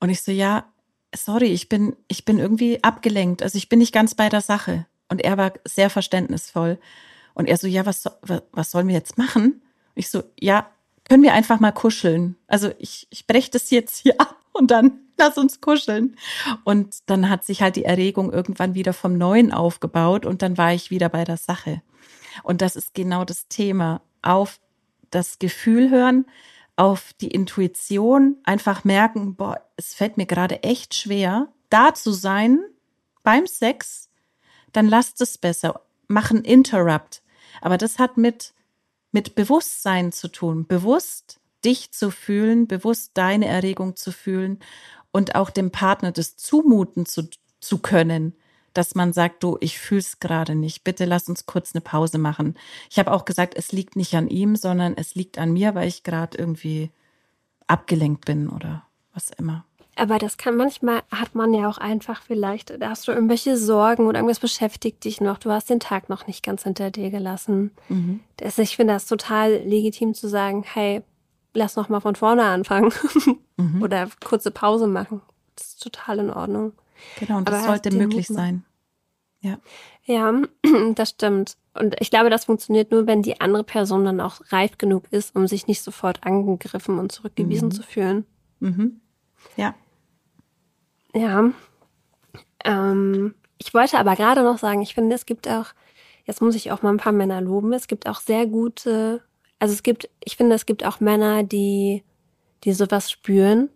[0.00, 0.66] Und ich so, ja,
[1.14, 3.42] sorry, ich bin, ich bin irgendwie abgelenkt.
[3.42, 4.86] Also ich bin nicht ganz bei der Sache.
[5.08, 6.78] Und er war sehr verständnisvoll.
[7.36, 8.04] Und er so, ja, was,
[8.50, 9.60] was sollen wir jetzt machen?
[9.94, 10.70] Ich so, ja,
[11.04, 12.34] können wir einfach mal kuscheln?
[12.46, 16.16] Also ich, ich breche das jetzt hier ab und dann lass uns kuscheln.
[16.64, 20.72] Und dann hat sich halt die Erregung irgendwann wieder vom Neuen aufgebaut und dann war
[20.72, 21.82] ich wieder bei der Sache.
[22.42, 24.00] Und das ist genau das Thema.
[24.22, 24.58] Auf
[25.10, 26.24] das Gefühl hören,
[26.74, 32.64] auf die Intuition, einfach merken, boah, es fällt mir gerade echt schwer, da zu sein
[33.22, 34.08] beim Sex,
[34.72, 35.82] dann lasst es besser.
[36.08, 37.22] Machen Interrupt.
[37.60, 38.54] Aber das hat mit,
[39.12, 40.66] mit Bewusstsein zu tun.
[40.66, 44.60] Bewusst dich zu fühlen, bewusst deine Erregung zu fühlen
[45.10, 47.28] und auch dem Partner das zumuten zu,
[47.60, 48.34] zu können,
[48.72, 50.84] dass man sagt, du, ich fühl's gerade nicht.
[50.84, 52.54] Bitte lass uns kurz eine Pause machen.
[52.90, 55.88] Ich habe auch gesagt, es liegt nicht an ihm, sondern es liegt an mir, weil
[55.88, 56.90] ich gerade irgendwie
[57.66, 58.84] abgelenkt bin oder
[59.14, 59.64] was immer.
[59.98, 64.06] Aber das kann manchmal, hat man ja auch einfach vielleicht, da hast du irgendwelche Sorgen
[64.06, 67.70] oder irgendwas beschäftigt dich noch, du hast den Tag noch nicht ganz hinter dir gelassen.
[67.88, 68.20] Mhm.
[68.36, 71.02] Das, ich finde das total legitim zu sagen, hey,
[71.54, 72.92] lass noch mal von vorne anfangen
[73.56, 73.82] mhm.
[73.82, 75.22] oder kurze Pause machen.
[75.56, 76.72] Das ist total in Ordnung.
[77.18, 78.64] Genau, und das Aber sollte möglich sein.
[79.40, 79.58] Ja.
[80.04, 80.42] Ja,
[80.94, 81.56] das stimmt.
[81.72, 85.34] Und ich glaube, das funktioniert nur, wenn die andere Person dann auch reif genug ist,
[85.34, 87.72] um sich nicht sofort angegriffen und zurückgewiesen mhm.
[87.72, 88.26] zu fühlen.
[88.60, 89.00] Mhm.
[89.56, 89.74] Ja.
[91.16, 91.50] Ja.
[92.64, 95.68] Ähm, ich wollte aber gerade noch sagen, ich finde, es gibt auch,
[96.24, 99.22] jetzt muss ich auch mal ein paar Männer loben, es gibt auch sehr gute,
[99.58, 102.04] also es gibt, ich finde, es gibt auch Männer, die,
[102.64, 103.70] die sowas spüren.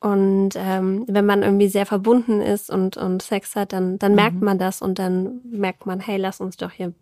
[0.00, 4.16] Und ähm, wenn man irgendwie sehr verbunden ist und, und Sex hat, dann, dann mhm.
[4.16, 6.92] merkt man das und dann merkt man, hey, lass uns doch hier,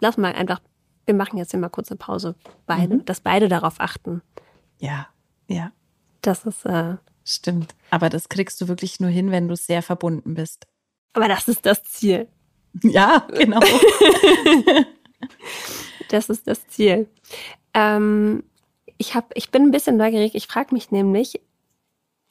[0.00, 0.60] lass mal einfach,
[1.04, 2.34] wir machen jetzt hier mal kurz eine Pause,
[2.66, 3.04] beide, mhm.
[3.04, 4.22] dass beide darauf achten.
[4.80, 5.08] Ja,
[5.46, 5.72] ja.
[6.22, 6.96] Das ist, äh,
[7.28, 7.74] Stimmt.
[7.90, 10.66] Aber das kriegst du wirklich nur hin, wenn du sehr verbunden bist.
[11.12, 12.28] Aber das ist das Ziel.
[12.82, 13.60] Ja, genau.
[16.10, 17.08] das ist das Ziel.
[17.72, 18.44] Ähm,
[18.98, 20.34] ich, hab, ich bin ein bisschen neugierig.
[20.34, 21.40] Ich frage mich nämlich,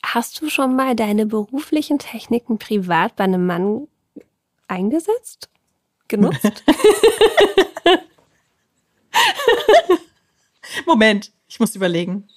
[0.06, 3.88] hast du schon mal deine beruflichen Techniken privat bei einem Mann
[4.68, 5.50] eingesetzt?
[6.08, 6.64] Genutzt?
[10.86, 12.28] Moment, ich muss überlegen.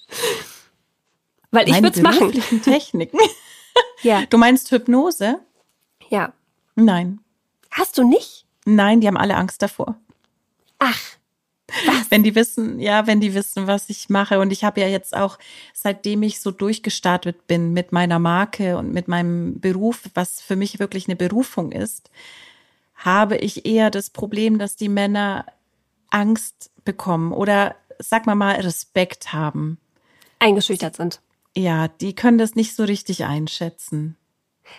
[1.51, 2.31] Weil ich würde es machen.
[2.63, 3.19] Techniken.
[4.01, 4.25] ja.
[4.29, 5.39] Du meinst Hypnose?
[6.09, 6.33] Ja.
[6.75, 7.19] Nein.
[7.69, 8.45] Hast du nicht?
[8.65, 9.95] Nein, die haben alle Angst davor.
[10.79, 10.99] Ach.
[11.85, 12.11] Was?
[12.11, 14.39] Wenn die wissen, ja, wenn die wissen, was ich mache.
[14.39, 15.37] Und ich habe ja jetzt auch,
[15.73, 20.79] seitdem ich so durchgestartet bin mit meiner Marke und mit meinem Beruf, was für mich
[20.79, 22.09] wirklich eine Berufung ist,
[22.95, 25.45] habe ich eher das Problem, dass die Männer
[26.09, 29.77] Angst bekommen oder, sag mal mal, Respekt haben.
[30.39, 31.21] Eingeschüchtert sind.
[31.55, 34.17] Ja, die können das nicht so richtig einschätzen.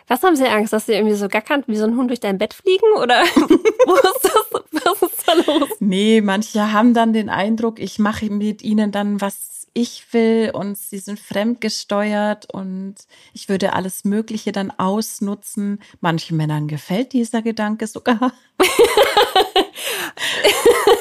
[0.06, 2.38] Was haben Sie Angst, dass Sie irgendwie so gackern wie so ein Hund durch dein
[2.38, 2.86] Bett fliegen?
[2.96, 5.68] Oder wo ist das, was ist da los?
[5.80, 10.76] Nee, manche haben dann den Eindruck, ich mache mit ihnen dann, was ich will und
[10.76, 12.96] sie sind fremdgesteuert und
[13.32, 15.80] ich würde alles Mögliche dann ausnutzen.
[16.00, 18.20] Manchen Männern gefällt dieser Gedanke sogar.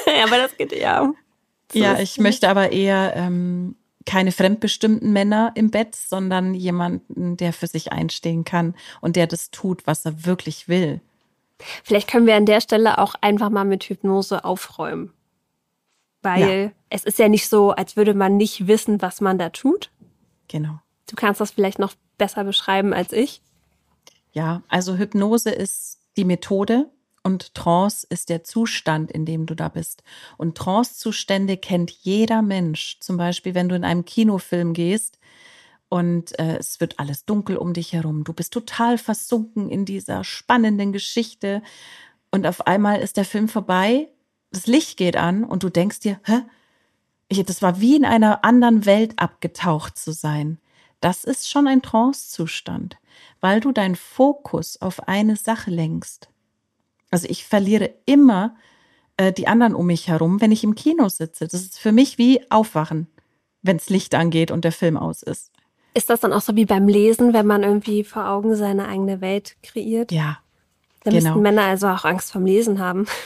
[0.06, 1.12] ja, aber das geht ja.
[1.70, 3.76] So ja, ich möchte aber eher ähm,
[4.06, 9.50] keine fremdbestimmten Männer im Bett, sondern jemanden, der für sich einstehen kann und der das
[9.50, 11.00] tut, was er wirklich will.
[11.84, 15.12] Vielleicht können wir an der Stelle auch einfach mal mit Hypnose aufräumen.
[16.22, 16.70] Weil ja.
[16.88, 19.90] es ist ja nicht so, als würde man nicht wissen, was man da tut.
[20.48, 20.78] Genau.
[21.08, 23.42] Du kannst das vielleicht noch besser beschreiben als ich.
[24.32, 26.90] Ja, also Hypnose ist die Methode,
[27.22, 30.02] und Trance ist der Zustand, in dem du da bist.
[30.38, 32.98] Und Trance-Zustände kennt jeder Mensch.
[33.00, 35.18] Zum Beispiel, wenn du in einem Kinofilm gehst
[35.88, 38.24] und äh, es wird alles dunkel um dich herum.
[38.24, 41.62] Du bist total versunken in dieser spannenden Geschichte
[42.30, 44.08] und auf einmal ist der Film vorbei,
[44.50, 46.42] das Licht geht an und du denkst dir, hä?
[47.28, 50.58] Ich, das war wie in einer anderen Welt abgetaucht zu sein.
[51.00, 52.96] Das ist schon ein Trance-Zustand,
[53.40, 56.31] weil du deinen Fokus auf eine Sache lenkst.
[57.12, 58.56] Also ich verliere immer
[59.16, 61.46] äh, die anderen um mich herum, wenn ich im Kino sitze.
[61.46, 63.06] Das ist für mich wie Aufwachen,
[63.62, 65.52] wenns Licht angeht und der Film aus ist.
[65.94, 69.20] Ist das dann auch so wie beim Lesen, wenn man irgendwie vor Augen seine eigene
[69.20, 70.10] Welt kreiert?
[70.10, 70.38] Ja.
[71.04, 71.22] Da genau.
[71.22, 73.06] müssten Männer also auch Angst vom Lesen haben.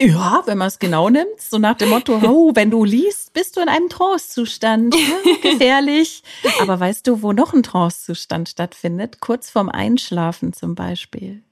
[0.00, 3.56] Ja, wenn man es genau nimmt, so nach dem Motto, oh, wenn du liest, bist
[3.56, 4.96] du in einem Trance-Zustand.
[5.42, 6.22] Gefährlich.
[6.60, 9.20] Aber weißt du, wo noch ein Trance-Zustand stattfindet?
[9.20, 11.42] Kurz vorm Einschlafen zum Beispiel.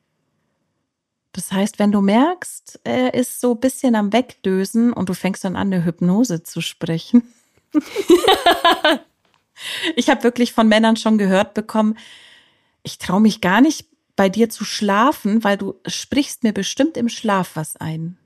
[1.32, 5.44] Das heißt, wenn du merkst, er ist so ein bisschen am Wegdösen und du fängst
[5.44, 7.32] dann an, eine Hypnose zu sprechen.
[9.96, 11.96] ich habe wirklich von Männern schon gehört bekommen,
[12.82, 17.08] ich traue mich gar nicht bei dir zu schlafen, weil du sprichst mir bestimmt im
[17.08, 18.18] Schlaf was ein.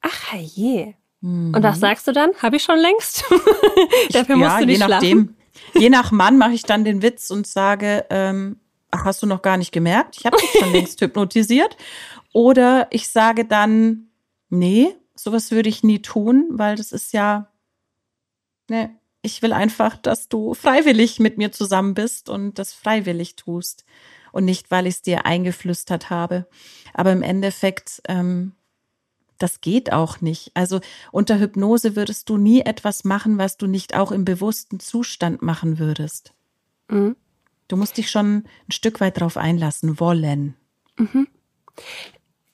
[0.00, 0.94] Ach je.
[1.20, 1.54] Mhm.
[1.54, 2.30] Und was sagst du dann?
[2.40, 3.24] Habe ich schon längst.
[4.12, 5.36] Dafür musst ja, du nicht je nachdem.
[5.74, 8.60] Je nach Mann mache ich dann den Witz und sage, ähm,
[8.90, 10.16] ach, hast du noch gar nicht gemerkt?
[10.18, 11.76] Ich habe dich schon längst hypnotisiert.
[12.32, 14.08] Oder ich sage dann,
[14.48, 17.50] nee, sowas würde ich nie tun, weil das ist ja,
[18.68, 23.84] ne, ich will einfach, dass du freiwillig mit mir zusammen bist und das freiwillig tust
[24.32, 26.46] und nicht, weil ich es dir eingeflüstert habe.
[26.94, 28.52] Aber im Endeffekt, ähm,
[29.38, 30.50] das geht auch nicht.
[30.54, 30.80] Also
[31.12, 35.78] unter Hypnose würdest du nie etwas machen, was du nicht auch im bewussten Zustand machen
[35.78, 36.32] würdest.
[36.88, 37.16] Mhm.
[37.68, 40.54] Du musst dich schon ein Stück weit drauf einlassen wollen.
[40.96, 41.28] Mhm.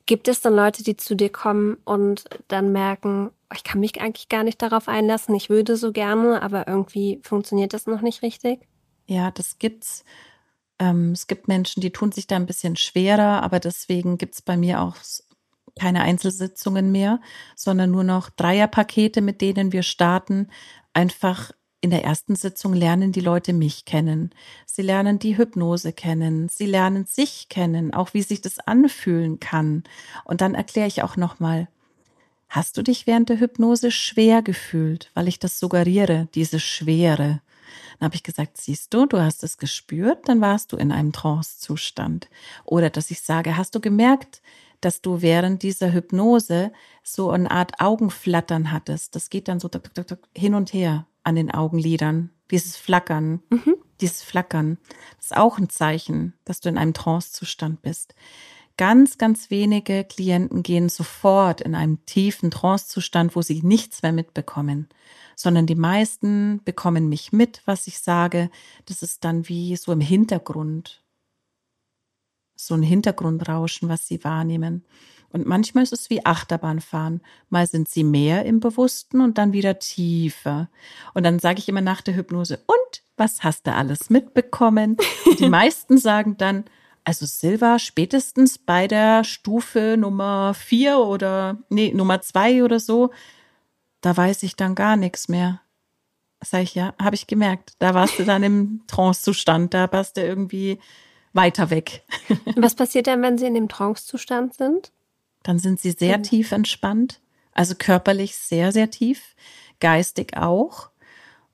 [0.06, 4.28] Gibt es dann Leute, die zu dir kommen und dann merken, ich kann mich eigentlich
[4.28, 8.60] gar nicht darauf einlassen, ich würde so gerne, aber irgendwie funktioniert das noch nicht richtig?
[9.06, 10.04] Ja, das gibt's.
[10.78, 14.56] Ähm, es gibt Menschen, die tun sich da ein bisschen schwerer, aber deswegen gibt's bei
[14.56, 14.96] mir auch
[15.78, 17.20] keine Einzelsitzungen mehr,
[17.56, 20.48] sondern nur noch Dreierpakete, mit denen wir starten.
[20.92, 21.52] Einfach
[21.84, 24.30] in der ersten Sitzung lernen die Leute mich kennen.
[24.64, 26.48] Sie lernen die Hypnose kennen.
[26.48, 29.84] Sie lernen sich kennen, auch wie sich das anfühlen kann.
[30.24, 31.68] Und dann erkläre ich auch nochmal,
[32.48, 37.42] hast du dich während der Hypnose schwer gefühlt, weil ich das suggeriere, diese Schwere.
[37.98, 41.12] Dann habe ich gesagt, siehst du, du hast es gespürt, dann warst du in einem
[41.12, 42.30] Trance-Zustand.
[42.64, 44.40] Oder dass ich sage, hast du gemerkt,
[44.80, 46.72] dass du während dieser Hypnose
[47.02, 49.14] so eine Art Augenflattern hattest.
[49.14, 49.68] Das geht dann so
[50.34, 52.30] hin und her an den Augenlidern.
[52.50, 53.76] Dieses Flackern, mhm.
[54.00, 54.78] dieses Flackern.
[55.16, 58.14] Das ist auch ein Zeichen, dass du in einem Trancezustand bist.
[58.76, 64.88] Ganz, ganz wenige Klienten gehen sofort in einem tiefen Trancezustand, wo sie nichts mehr mitbekommen,
[65.36, 68.50] sondern die meisten bekommen mich mit, was ich sage.
[68.86, 71.04] Das ist dann wie so im Hintergrund,
[72.56, 74.84] so ein Hintergrundrauschen, was sie wahrnehmen.
[75.34, 77.20] Und manchmal ist es wie Achterbahnfahren.
[77.50, 80.68] Mal sind sie mehr im Bewussten und dann wieder tiefer.
[81.12, 84.96] Und dann sage ich immer nach der Hypnose, und was hast du alles mitbekommen?
[85.26, 86.62] Und die meisten sagen dann,
[87.02, 93.10] also Silva spätestens bei der Stufe Nummer vier oder nee, Nummer zwei oder so,
[94.02, 95.60] da weiß ich dann gar nichts mehr.
[96.44, 97.72] Sag ich ja, habe ich gemerkt.
[97.80, 100.78] Da warst du dann im Trancezustand, da warst du irgendwie
[101.32, 102.04] weiter weg.
[102.54, 104.92] Was passiert dann, wenn sie in dem Trancezustand sind?
[105.44, 106.22] Dann sind sie sehr mhm.
[106.24, 107.20] tief entspannt,
[107.52, 109.36] also körperlich sehr, sehr tief,
[109.78, 110.90] geistig auch.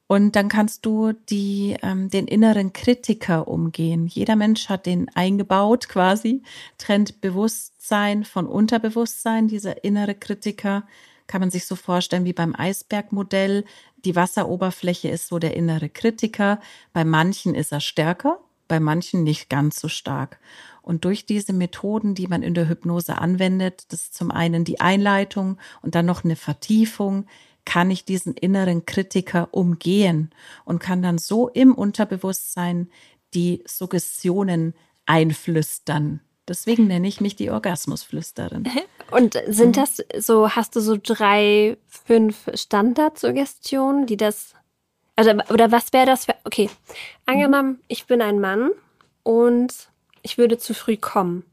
[0.06, 4.08] Und dann kannst du die, ähm, den inneren Kritiker umgehen.
[4.08, 6.42] Jeder Mensch hat den eingebaut quasi,
[6.78, 9.46] trennt Bewusstsein von Unterbewusstsein.
[9.46, 10.84] Dieser innere Kritiker
[11.28, 13.64] kann man sich so vorstellen wie beim Eisbergmodell.
[14.04, 16.58] Die Wasseroberfläche ist so der innere Kritiker.
[16.92, 18.40] Bei manchen ist er stärker,
[18.70, 20.38] bei manchen nicht ganz so stark.
[20.80, 24.80] Und durch diese Methoden, die man in der Hypnose anwendet, das ist zum einen die
[24.80, 27.26] Einleitung und dann noch eine Vertiefung,
[27.64, 30.30] kann ich diesen inneren Kritiker umgehen
[30.64, 32.88] und kann dann so im Unterbewusstsein
[33.34, 36.20] die Suggestionen einflüstern.
[36.48, 38.68] Deswegen nenne ich mich die Orgasmusflüsterin.
[39.10, 39.80] Und sind mhm.
[39.80, 44.54] das so, hast du so drei, fünf Standardsuggestionen, die das,
[45.20, 46.70] also, oder was wäre das für, okay,
[47.26, 48.70] angenommen, ich bin ein Mann
[49.22, 49.74] und
[50.22, 51.44] ich würde zu früh kommen.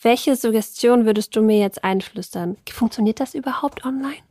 [0.00, 2.56] Welche Suggestion würdest du mir jetzt einflüstern?
[2.70, 4.22] Funktioniert das überhaupt online?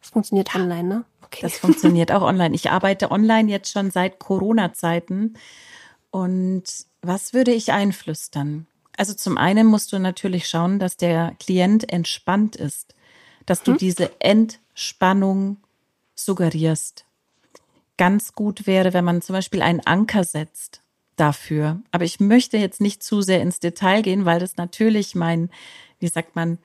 [0.00, 1.04] Das funktioniert online, ne?
[1.24, 1.42] Okay.
[1.42, 2.54] Das funktioniert auch online.
[2.54, 5.34] Ich arbeite online jetzt schon seit Corona-Zeiten.
[6.10, 6.64] Und
[7.02, 8.66] was würde ich einflüstern?
[8.96, 12.94] Also zum einen musst du natürlich schauen, dass der Klient entspannt ist,
[13.46, 13.78] dass du hm?
[13.78, 15.58] diese Entspannung
[16.14, 17.04] suggerierst.
[17.96, 20.82] Ganz gut wäre, wenn man zum Beispiel einen Anker setzt
[21.16, 21.80] dafür.
[21.90, 25.50] Aber ich möchte jetzt nicht zu sehr ins Detail gehen, weil das natürlich mein,
[25.98, 26.58] wie sagt man,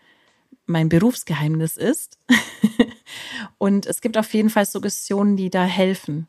[0.66, 2.18] mein Berufsgeheimnis ist.
[3.58, 6.28] Und es gibt auf jeden Fall Suggestionen, die da helfen.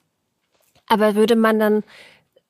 [0.87, 1.85] Aber würde man dann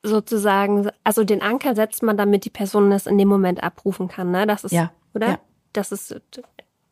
[0.02, 4.30] sozusagen, also den Anker setzt man, damit die Person das in dem Moment abrufen kann,
[4.30, 4.46] ne?
[4.46, 5.28] Das ist, ja, oder?
[5.28, 5.40] Ja.
[5.72, 6.20] Das ist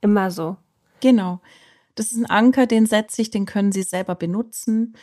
[0.00, 0.56] immer so.
[1.00, 1.40] Genau.
[1.94, 4.96] Das ist ein Anker, den setze ich, den können Sie selber benutzen.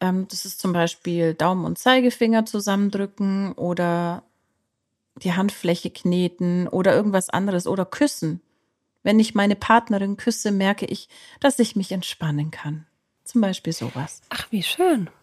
[0.00, 4.22] Ähm, das ist zum Beispiel Daumen und Zeigefinger zusammendrücken oder
[5.16, 8.40] die Handfläche kneten oder irgendwas anderes oder küssen.
[9.02, 11.08] Wenn ich meine Partnerin küsse, merke ich,
[11.40, 12.86] dass ich mich entspannen kann.
[13.24, 14.22] Zum Beispiel sowas.
[14.30, 15.10] Ach, wie schön.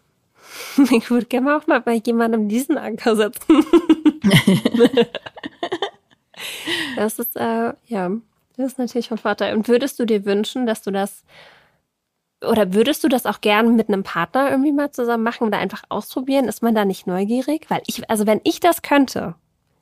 [0.92, 3.64] Ich würde gerne auch mal bei jemandem diesen Anker setzen.
[6.96, 8.10] das ist, äh, ja,
[8.56, 9.56] das ist natürlich von Vorteil.
[9.56, 11.24] Und würdest du dir wünschen, dass du das
[12.42, 15.84] oder würdest du das auch gern mit einem Partner irgendwie mal zusammen machen oder einfach
[15.88, 16.46] ausprobieren?
[16.46, 17.70] Ist man da nicht neugierig?
[17.70, 19.34] Weil ich, also wenn ich das könnte,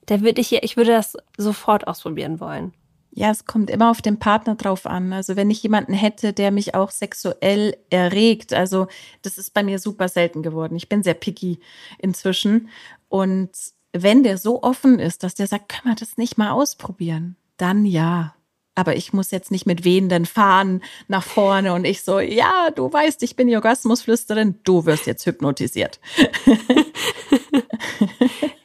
[0.07, 2.73] Da würde ich, ich würde das sofort ausprobieren wollen.
[3.11, 5.13] Ja, es kommt immer auf den Partner drauf an.
[5.13, 8.89] Also wenn ich jemanden hätte, der mich auch sexuell erregt, also
[9.23, 10.77] das ist bei mir super selten geworden.
[10.77, 11.61] Ich bin sehr picky
[11.99, 12.69] inzwischen.
[13.09, 13.51] Und
[13.93, 17.85] wenn der so offen ist, dass der sagt, können wir das nicht mal ausprobieren, dann
[17.87, 18.35] ja.
[18.75, 22.93] Aber ich muss jetzt nicht mit wehenden Fahnen nach vorne und ich so, ja, du
[22.93, 26.01] weißt, ich bin die Orgasmusflüsterin, du wirst jetzt hypnotisiert.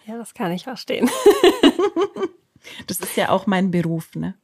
[0.05, 1.10] ja, das kann ich verstehen.
[2.88, 4.36] Das ist ja auch mein Beruf, ne?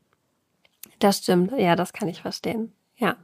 [0.99, 2.71] Das stimmt, ja, das kann ich verstehen.
[2.97, 3.17] Ja.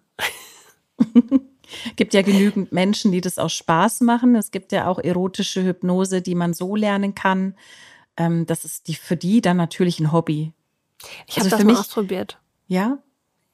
[1.96, 4.36] gibt ja genügend Menschen, die das aus Spaß machen.
[4.36, 7.56] Es gibt ja auch erotische Hypnose, die man so lernen kann.
[8.18, 10.54] Ähm, das ist die, für die dann natürlich ein Hobby.
[11.28, 12.38] Ich habe also das mal mich, ausprobiert.
[12.68, 12.98] Ja?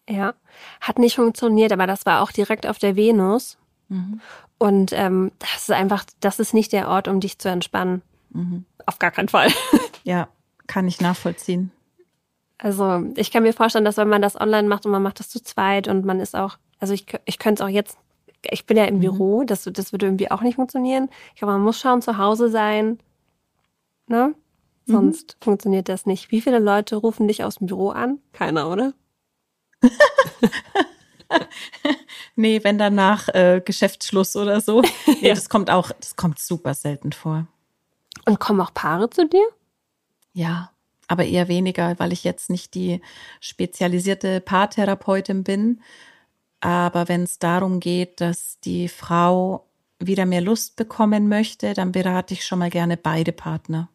[0.09, 0.33] Ja.
[0.81, 3.57] Hat nicht funktioniert, aber das war auch direkt auf der Venus.
[3.89, 4.21] Mhm.
[4.57, 8.01] Und ähm, das ist einfach, das ist nicht der Ort, um dich zu entspannen.
[8.29, 8.65] Mhm.
[8.85, 9.49] Auf gar keinen Fall.
[10.03, 10.29] Ja,
[10.67, 11.69] kann ich nachvollziehen.
[12.57, 15.27] Also ich kann mir vorstellen, dass wenn man das online macht und man macht das
[15.27, 17.97] zu zweit und man ist auch, also ich, ich könnte es auch jetzt,
[18.49, 19.01] ich bin ja im mhm.
[19.01, 21.09] Büro, das, das würde irgendwie auch nicht funktionieren.
[21.33, 22.99] Ich glaube, man muss schauen, zu Hause sein,
[24.07, 24.33] ne?
[24.87, 24.93] Mhm.
[24.93, 25.43] Sonst mhm.
[25.43, 26.31] funktioniert das nicht.
[26.31, 28.19] Wie viele Leute rufen dich aus dem Büro an?
[28.33, 28.93] Keiner, oder?
[32.35, 34.81] nee, wenn danach äh, Geschäftsschluss oder so.
[35.21, 35.33] Nee, ja.
[35.33, 37.47] das kommt auch, das kommt super selten vor.
[38.25, 39.47] Und kommen auch Paare zu dir?
[40.33, 40.71] Ja,
[41.07, 43.01] aber eher weniger, weil ich jetzt nicht die
[43.39, 45.81] spezialisierte Paartherapeutin bin.
[46.59, 49.67] Aber wenn es darum geht, dass die Frau
[49.99, 53.89] wieder mehr Lust bekommen möchte, dann berate ich schon mal gerne beide Partner.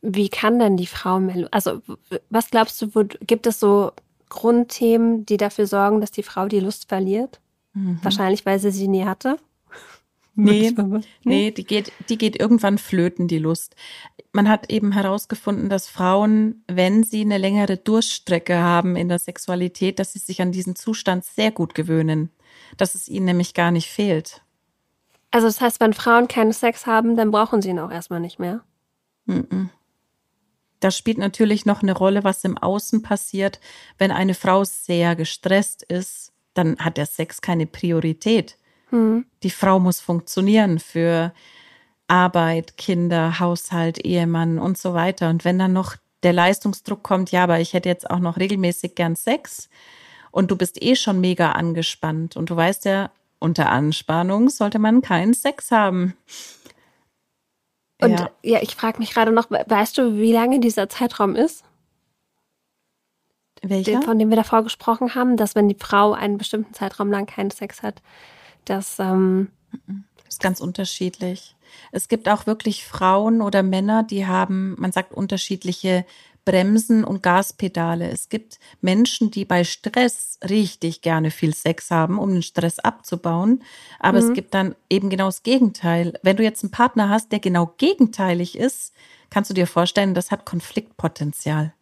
[0.00, 1.82] Wie kann denn die Frau mehr, also
[2.30, 3.92] was glaubst du, wo, gibt es so
[4.28, 7.40] Grundthemen, die dafür sorgen, dass die Frau die Lust verliert?
[7.74, 7.98] Mhm.
[8.02, 9.36] Wahrscheinlich, weil sie sie nie hatte.
[10.40, 10.72] Nee,
[11.24, 13.74] nee, die geht, die geht irgendwann flöten, die Lust.
[14.30, 19.98] Man hat eben herausgefunden, dass Frauen, wenn sie eine längere Durststrecke haben in der Sexualität,
[19.98, 22.30] dass sie sich an diesen Zustand sehr gut gewöhnen,
[22.76, 24.42] dass es ihnen nämlich gar nicht fehlt.
[25.32, 28.38] Also das heißt, wenn Frauen keinen Sex haben, dann brauchen sie ihn auch erstmal nicht
[28.38, 28.62] mehr.
[30.80, 33.60] Da spielt natürlich noch eine Rolle, was im Außen passiert.
[33.98, 38.56] Wenn eine Frau sehr gestresst ist, dann hat der Sex keine Priorität.
[38.90, 39.26] Mhm.
[39.42, 41.32] Die Frau muss funktionieren für
[42.06, 45.28] Arbeit, Kinder, Haushalt, Ehemann und so weiter.
[45.30, 48.94] Und wenn dann noch der Leistungsdruck kommt, ja, aber ich hätte jetzt auch noch regelmäßig
[48.94, 49.68] gern Sex
[50.30, 55.00] und du bist eh schon mega angespannt und du weißt ja, unter Anspannung sollte man
[55.00, 56.14] keinen Sex haben.
[58.00, 61.64] Und ja, ja ich frage mich gerade noch, weißt du, wie lange dieser Zeitraum ist?
[63.62, 64.02] Welcher?
[64.02, 67.50] von dem wir davor gesprochen haben, dass wenn die Frau einen bestimmten Zeitraum lang keinen
[67.50, 68.02] Sex hat,
[68.64, 69.48] das, ähm
[70.16, 71.56] das ist ganz unterschiedlich.
[71.92, 76.06] Es gibt auch wirklich Frauen oder Männer, die haben, man sagt, unterschiedliche
[76.48, 78.08] Bremsen und Gaspedale.
[78.08, 83.62] Es gibt Menschen, die bei Stress richtig gerne viel Sex haben, um den Stress abzubauen.
[83.98, 84.28] Aber mhm.
[84.28, 86.18] es gibt dann eben genau das Gegenteil.
[86.22, 88.94] Wenn du jetzt einen Partner hast, der genau gegenteilig ist,
[89.28, 91.74] kannst du dir vorstellen, das hat Konfliktpotenzial.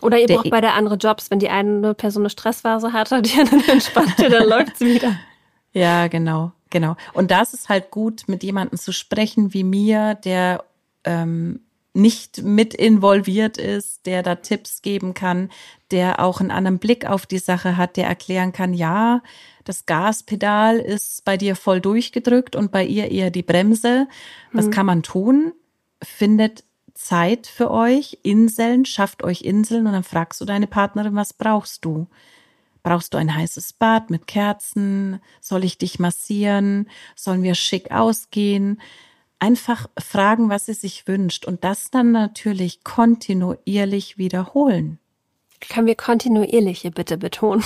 [0.00, 1.32] Oder ihr der braucht beide andere Jobs.
[1.32, 5.16] Wenn die eine Person eine Stressphase hatte, die andere entspannte, dann läuft es wieder.
[5.76, 6.94] Ja, genau, genau.
[7.14, 10.62] Und das ist halt gut, mit jemandem zu sprechen wie mir, der
[11.02, 11.64] ähm,
[11.94, 15.50] nicht mit involviert ist, der da Tipps geben kann,
[15.92, 19.22] der auch einen anderen Blick auf die Sache hat, der erklären kann, ja,
[19.62, 24.08] das Gaspedal ist bei dir voll durchgedrückt und bei ihr eher die Bremse.
[24.52, 24.70] Was mhm.
[24.70, 25.52] kann man tun?
[26.02, 26.64] Findet
[26.94, 31.84] Zeit für euch, Inseln, schafft euch Inseln und dann fragst du deine Partnerin, was brauchst
[31.84, 32.08] du?
[32.82, 35.20] Brauchst du ein heißes Bad mit Kerzen?
[35.40, 36.90] Soll ich dich massieren?
[37.16, 38.80] Sollen wir schick ausgehen?
[39.38, 44.98] Einfach fragen, was sie sich wünscht und das dann natürlich kontinuierlich wiederholen.
[45.68, 47.64] Können wir kontinuierliche bitte betonen?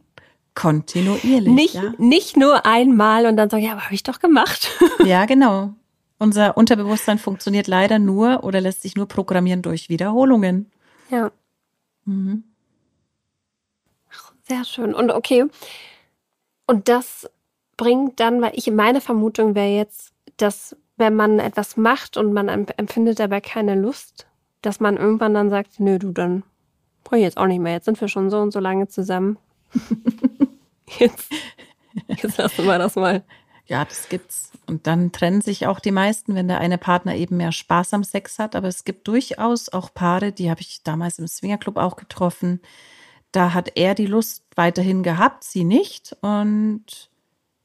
[0.54, 1.52] Kontinuierlich.
[1.52, 1.92] Nicht, ja.
[1.98, 4.70] nicht nur einmal und dann sagen, ja, aber habe ich doch gemacht.
[5.04, 5.72] Ja, genau.
[6.18, 10.70] Unser Unterbewusstsein funktioniert leider nur oder lässt sich nur programmieren durch Wiederholungen.
[11.10, 11.30] Ja.
[12.04, 12.44] Mhm.
[14.46, 14.92] Sehr schön.
[14.92, 15.46] Und okay.
[16.66, 17.30] Und das
[17.78, 22.48] bringt dann, weil ich meine Vermutung wäre jetzt, dass wenn man etwas macht und man
[22.48, 24.28] empfindet dabei keine Lust,
[24.62, 26.44] dass man irgendwann dann sagt, nö, du, dann
[27.02, 27.72] brauche ich jetzt auch nicht mehr.
[27.72, 29.38] Jetzt sind wir schon so und so lange zusammen.
[30.98, 31.32] jetzt,
[32.06, 33.24] jetzt lassen wir das mal.
[33.66, 34.52] Ja, das gibt's.
[34.66, 38.04] Und dann trennen sich auch die meisten, wenn der eine Partner eben mehr Spaß am
[38.04, 38.54] Sex hat.
[38.54, 42.60] Aber es gibt durchaus auch Paare, die habe ich damals im Swingerclub auch getroffen,
[43.32, 46.16] da hat er die Lust weiterhin gehabt, sie nicht.
[46.20, 47.09] Und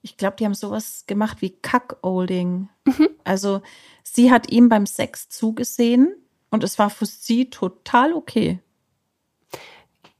[0.05, 2.69] ich glaube, die haben sowas gemacht wie Cuckolding.
[2.85, 3.09] Mhm.
[3.23, 3.63] Also
[4.03, 6.15] sie hat ihm beim Sex zugesehen
[6.51, 8.59] Und es war für sie total okay.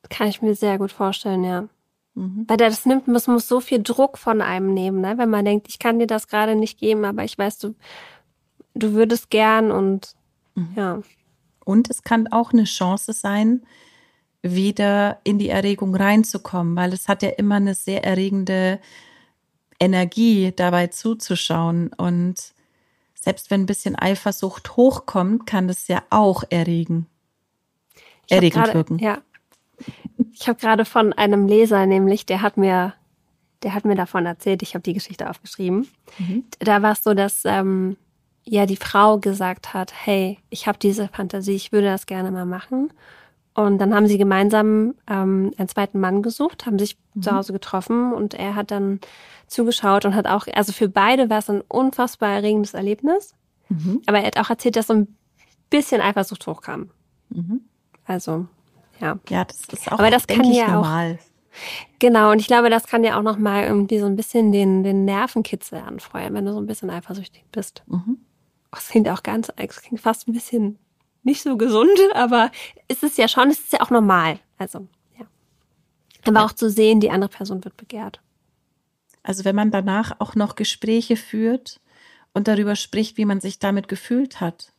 [0.10, 1.70] Kann ich mir sehr gut vorstellen, ja.
[2.16, 2.46] Mhm.
[2.48, 5.20] Weil das nimmt, muss, muss so viel Druck von einem nehmen, ne?
[5.20, 7.76] wenn man denkt, ich kann dir das gerade nicht geben, aber ich weiß, du,
[8.74, 10.16] du würdest gern und
[10.56, 10.74] mhm.
[10.76, 11.02] ja.
[11.64, 13.68] Und es kann auch eine Chance sein,
[14.42, 18.80] wieder in die Erregung reinzukommen, weil es hat ja immer eine sehr erregende
[19.80, 21.92] Energie, dabei zuzuschauen.
[21.98, 22.54] Und
[23.16, 27.08] selbst wenn ein bisschen Eifersucht hochkommt, kann das ja auch erregen.
[28.30, 29.00] Erregend wirken.
[29.00, 29.22] Ja.
[30.34, 32.94] Ich habe gerade von einem Leser, nämlich, der hat mir,
[33.64, 35.88] der hat mir davon erzählt, ich habe die Geschichte aufgeschrieben.
[36.18, 36.46] Mhm.
[36.60, 37.98] Da war es so, dass ähm,
[38.44, 42.46] ja die Frau gesagt hat, hey, ich habe diese Fantasie, ich würde das gerne mal
[42.46, 42.92] machen.
[43.56, 47.22] Und dann haben sie gemeinsam ähm, einen zweiten Mann gesucht, haben sich mhm.
[47.22, 49.00] zu Hause getroffen und er hat dann
[49.48, 53.34] zugeschaut und hat auch, also für beide war es ein unfassbar erregendes Erlebnis.
[53.70, 54.02] Mhm.
[54.08, 55.18] Aber er hat auch erzählt, dass so ein
[55.70, 56.90] bisschen Eifersucht hochkam.
[57.30, 57.62] Mhm.
[58.04, 58.46] Also,
[59.00, 59.20] ja.
[59.30, 61.18] Ja, das ist auch Aber das kann ja normal.
[61.18, 64.84] Auch, genau, und ich glaube, das kann ja auch nochmal irgendwie so ein bisschen den,
[64.84, 67.84] den Nervenkitzel anfeuern, wenn du so ein bisschen eifersüchtig bist.
[67.88, 68.18] Mhm.
[68.66, 70.78] Oh, das klingt auch ganz, es klingt fast ein bisschen
[71.26, 72.52] nicht so gesund, aber
[72.88, 74.40] es ist ja schon, es ist ja auch normal.
[74.58, 74.88] Also,
[75.20, 75.26] ja.
[76.26, 76.46] Aber ja.
[76.46, 78.22] auch zu sehen, die andere Person wird begehrt.
[79.24, 81.82] Also wenn man danach auch noch Gespräche führt
[82.34, 84.72] und darüber spricht, wie man sich damit gefühlt hat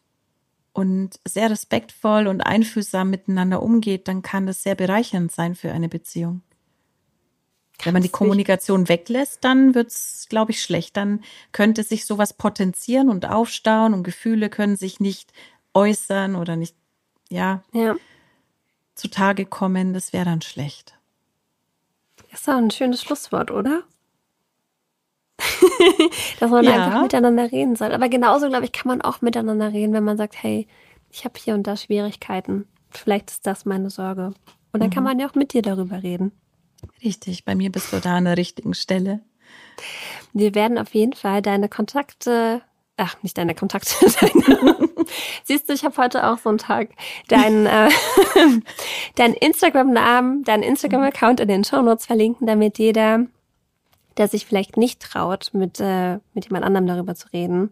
[0.72, 5.88] und sehr respektvoll und einfühlsam miteinander umgeht, dann kann das sehr bereichernd sein für eine
[5.88, 6.42] Beziehung.
[7.82, 10.96] Wenn man die Kommunikation weglässt, dann wird's, glaube ich, schlecht.
[10.96, 11.22] Dann
[11.52, 15.32] könnte sich sowas potenzieren und aufstauen und Gefühle können sich nicht
[15.76, 16.74] äußern oder nicht,
[17.28, 17.94] ja, ja.
[18.94, 20.94] zutage kommen, das wäre dann schlecht.
[22.32, 23.82] ist doch ein schönes Schlusswort, oder?
[26.40, 26.86] Dass man ja.
[26.86, 27.92] einfach miteinander reden soll.
[27.92, 30.66] Aber genauso, glaube ich, kann man auch miteinander reden, wenn man sagt, hey,
[31.10, 32.66] ich habe hier und da Schwierigkeiten.
[32.90, 34.32] Vielleicht ist das meine Sorge.
[34.72, 34.94] Und dann mhm.
[34.94, 36.32] kann man ja auch mit dir darüber reden.
[37.04, 39.20] Richtig, bei mir bist du da an der richtigen Stelle.
[40.32, 42.62] Wir werden auf jeden Fall deine Kontakte
[42.96, 43.94] Ach, nicht deine Kontakte.
[44.20, 44.75] Deine.
[45.44, 46.90] Siehst du, ich habe heute auch so einen Tag.
[47.28, 47.88] Dein, äh,
[49.14, 53.26] dein Instagram-Namen, dein Instagram-Account in den Shownotes verlinken, damit jeder,
[54.16, 57.70] der sich vielleicht nicht traut, mit, äh, mit jemand anderem darüber zu reden,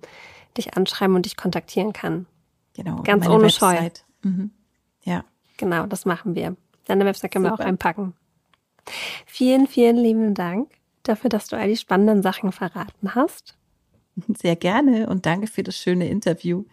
[0.56, 2.26] dich anschreiben und dich kontaktieren kann.
[2.74, 3.02] Genau.
[3.02, 4.04] Ganz ohne Website.
[4.22, 4.30] Scheu.
[4.30, 4.50] Mhm.
[5.02, 5.24] Ja.
[5.56, 6.56] Genau, das machen wir.
[6.86, 7.58] Deine Website können Super.
[7.58, 8.14] wir auch einpacken.
[9.26, 10.70] Vielen, vielen lieben Dank
[11.02, 13.56] dafür, dass du all die spannenden Sachen verraten hast.
[14.38, 16.64] Sehr gerne und danke für das schöne Interview.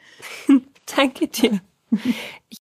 [0.96, 1.62] danke dir.
[2.50, 2.58] Ich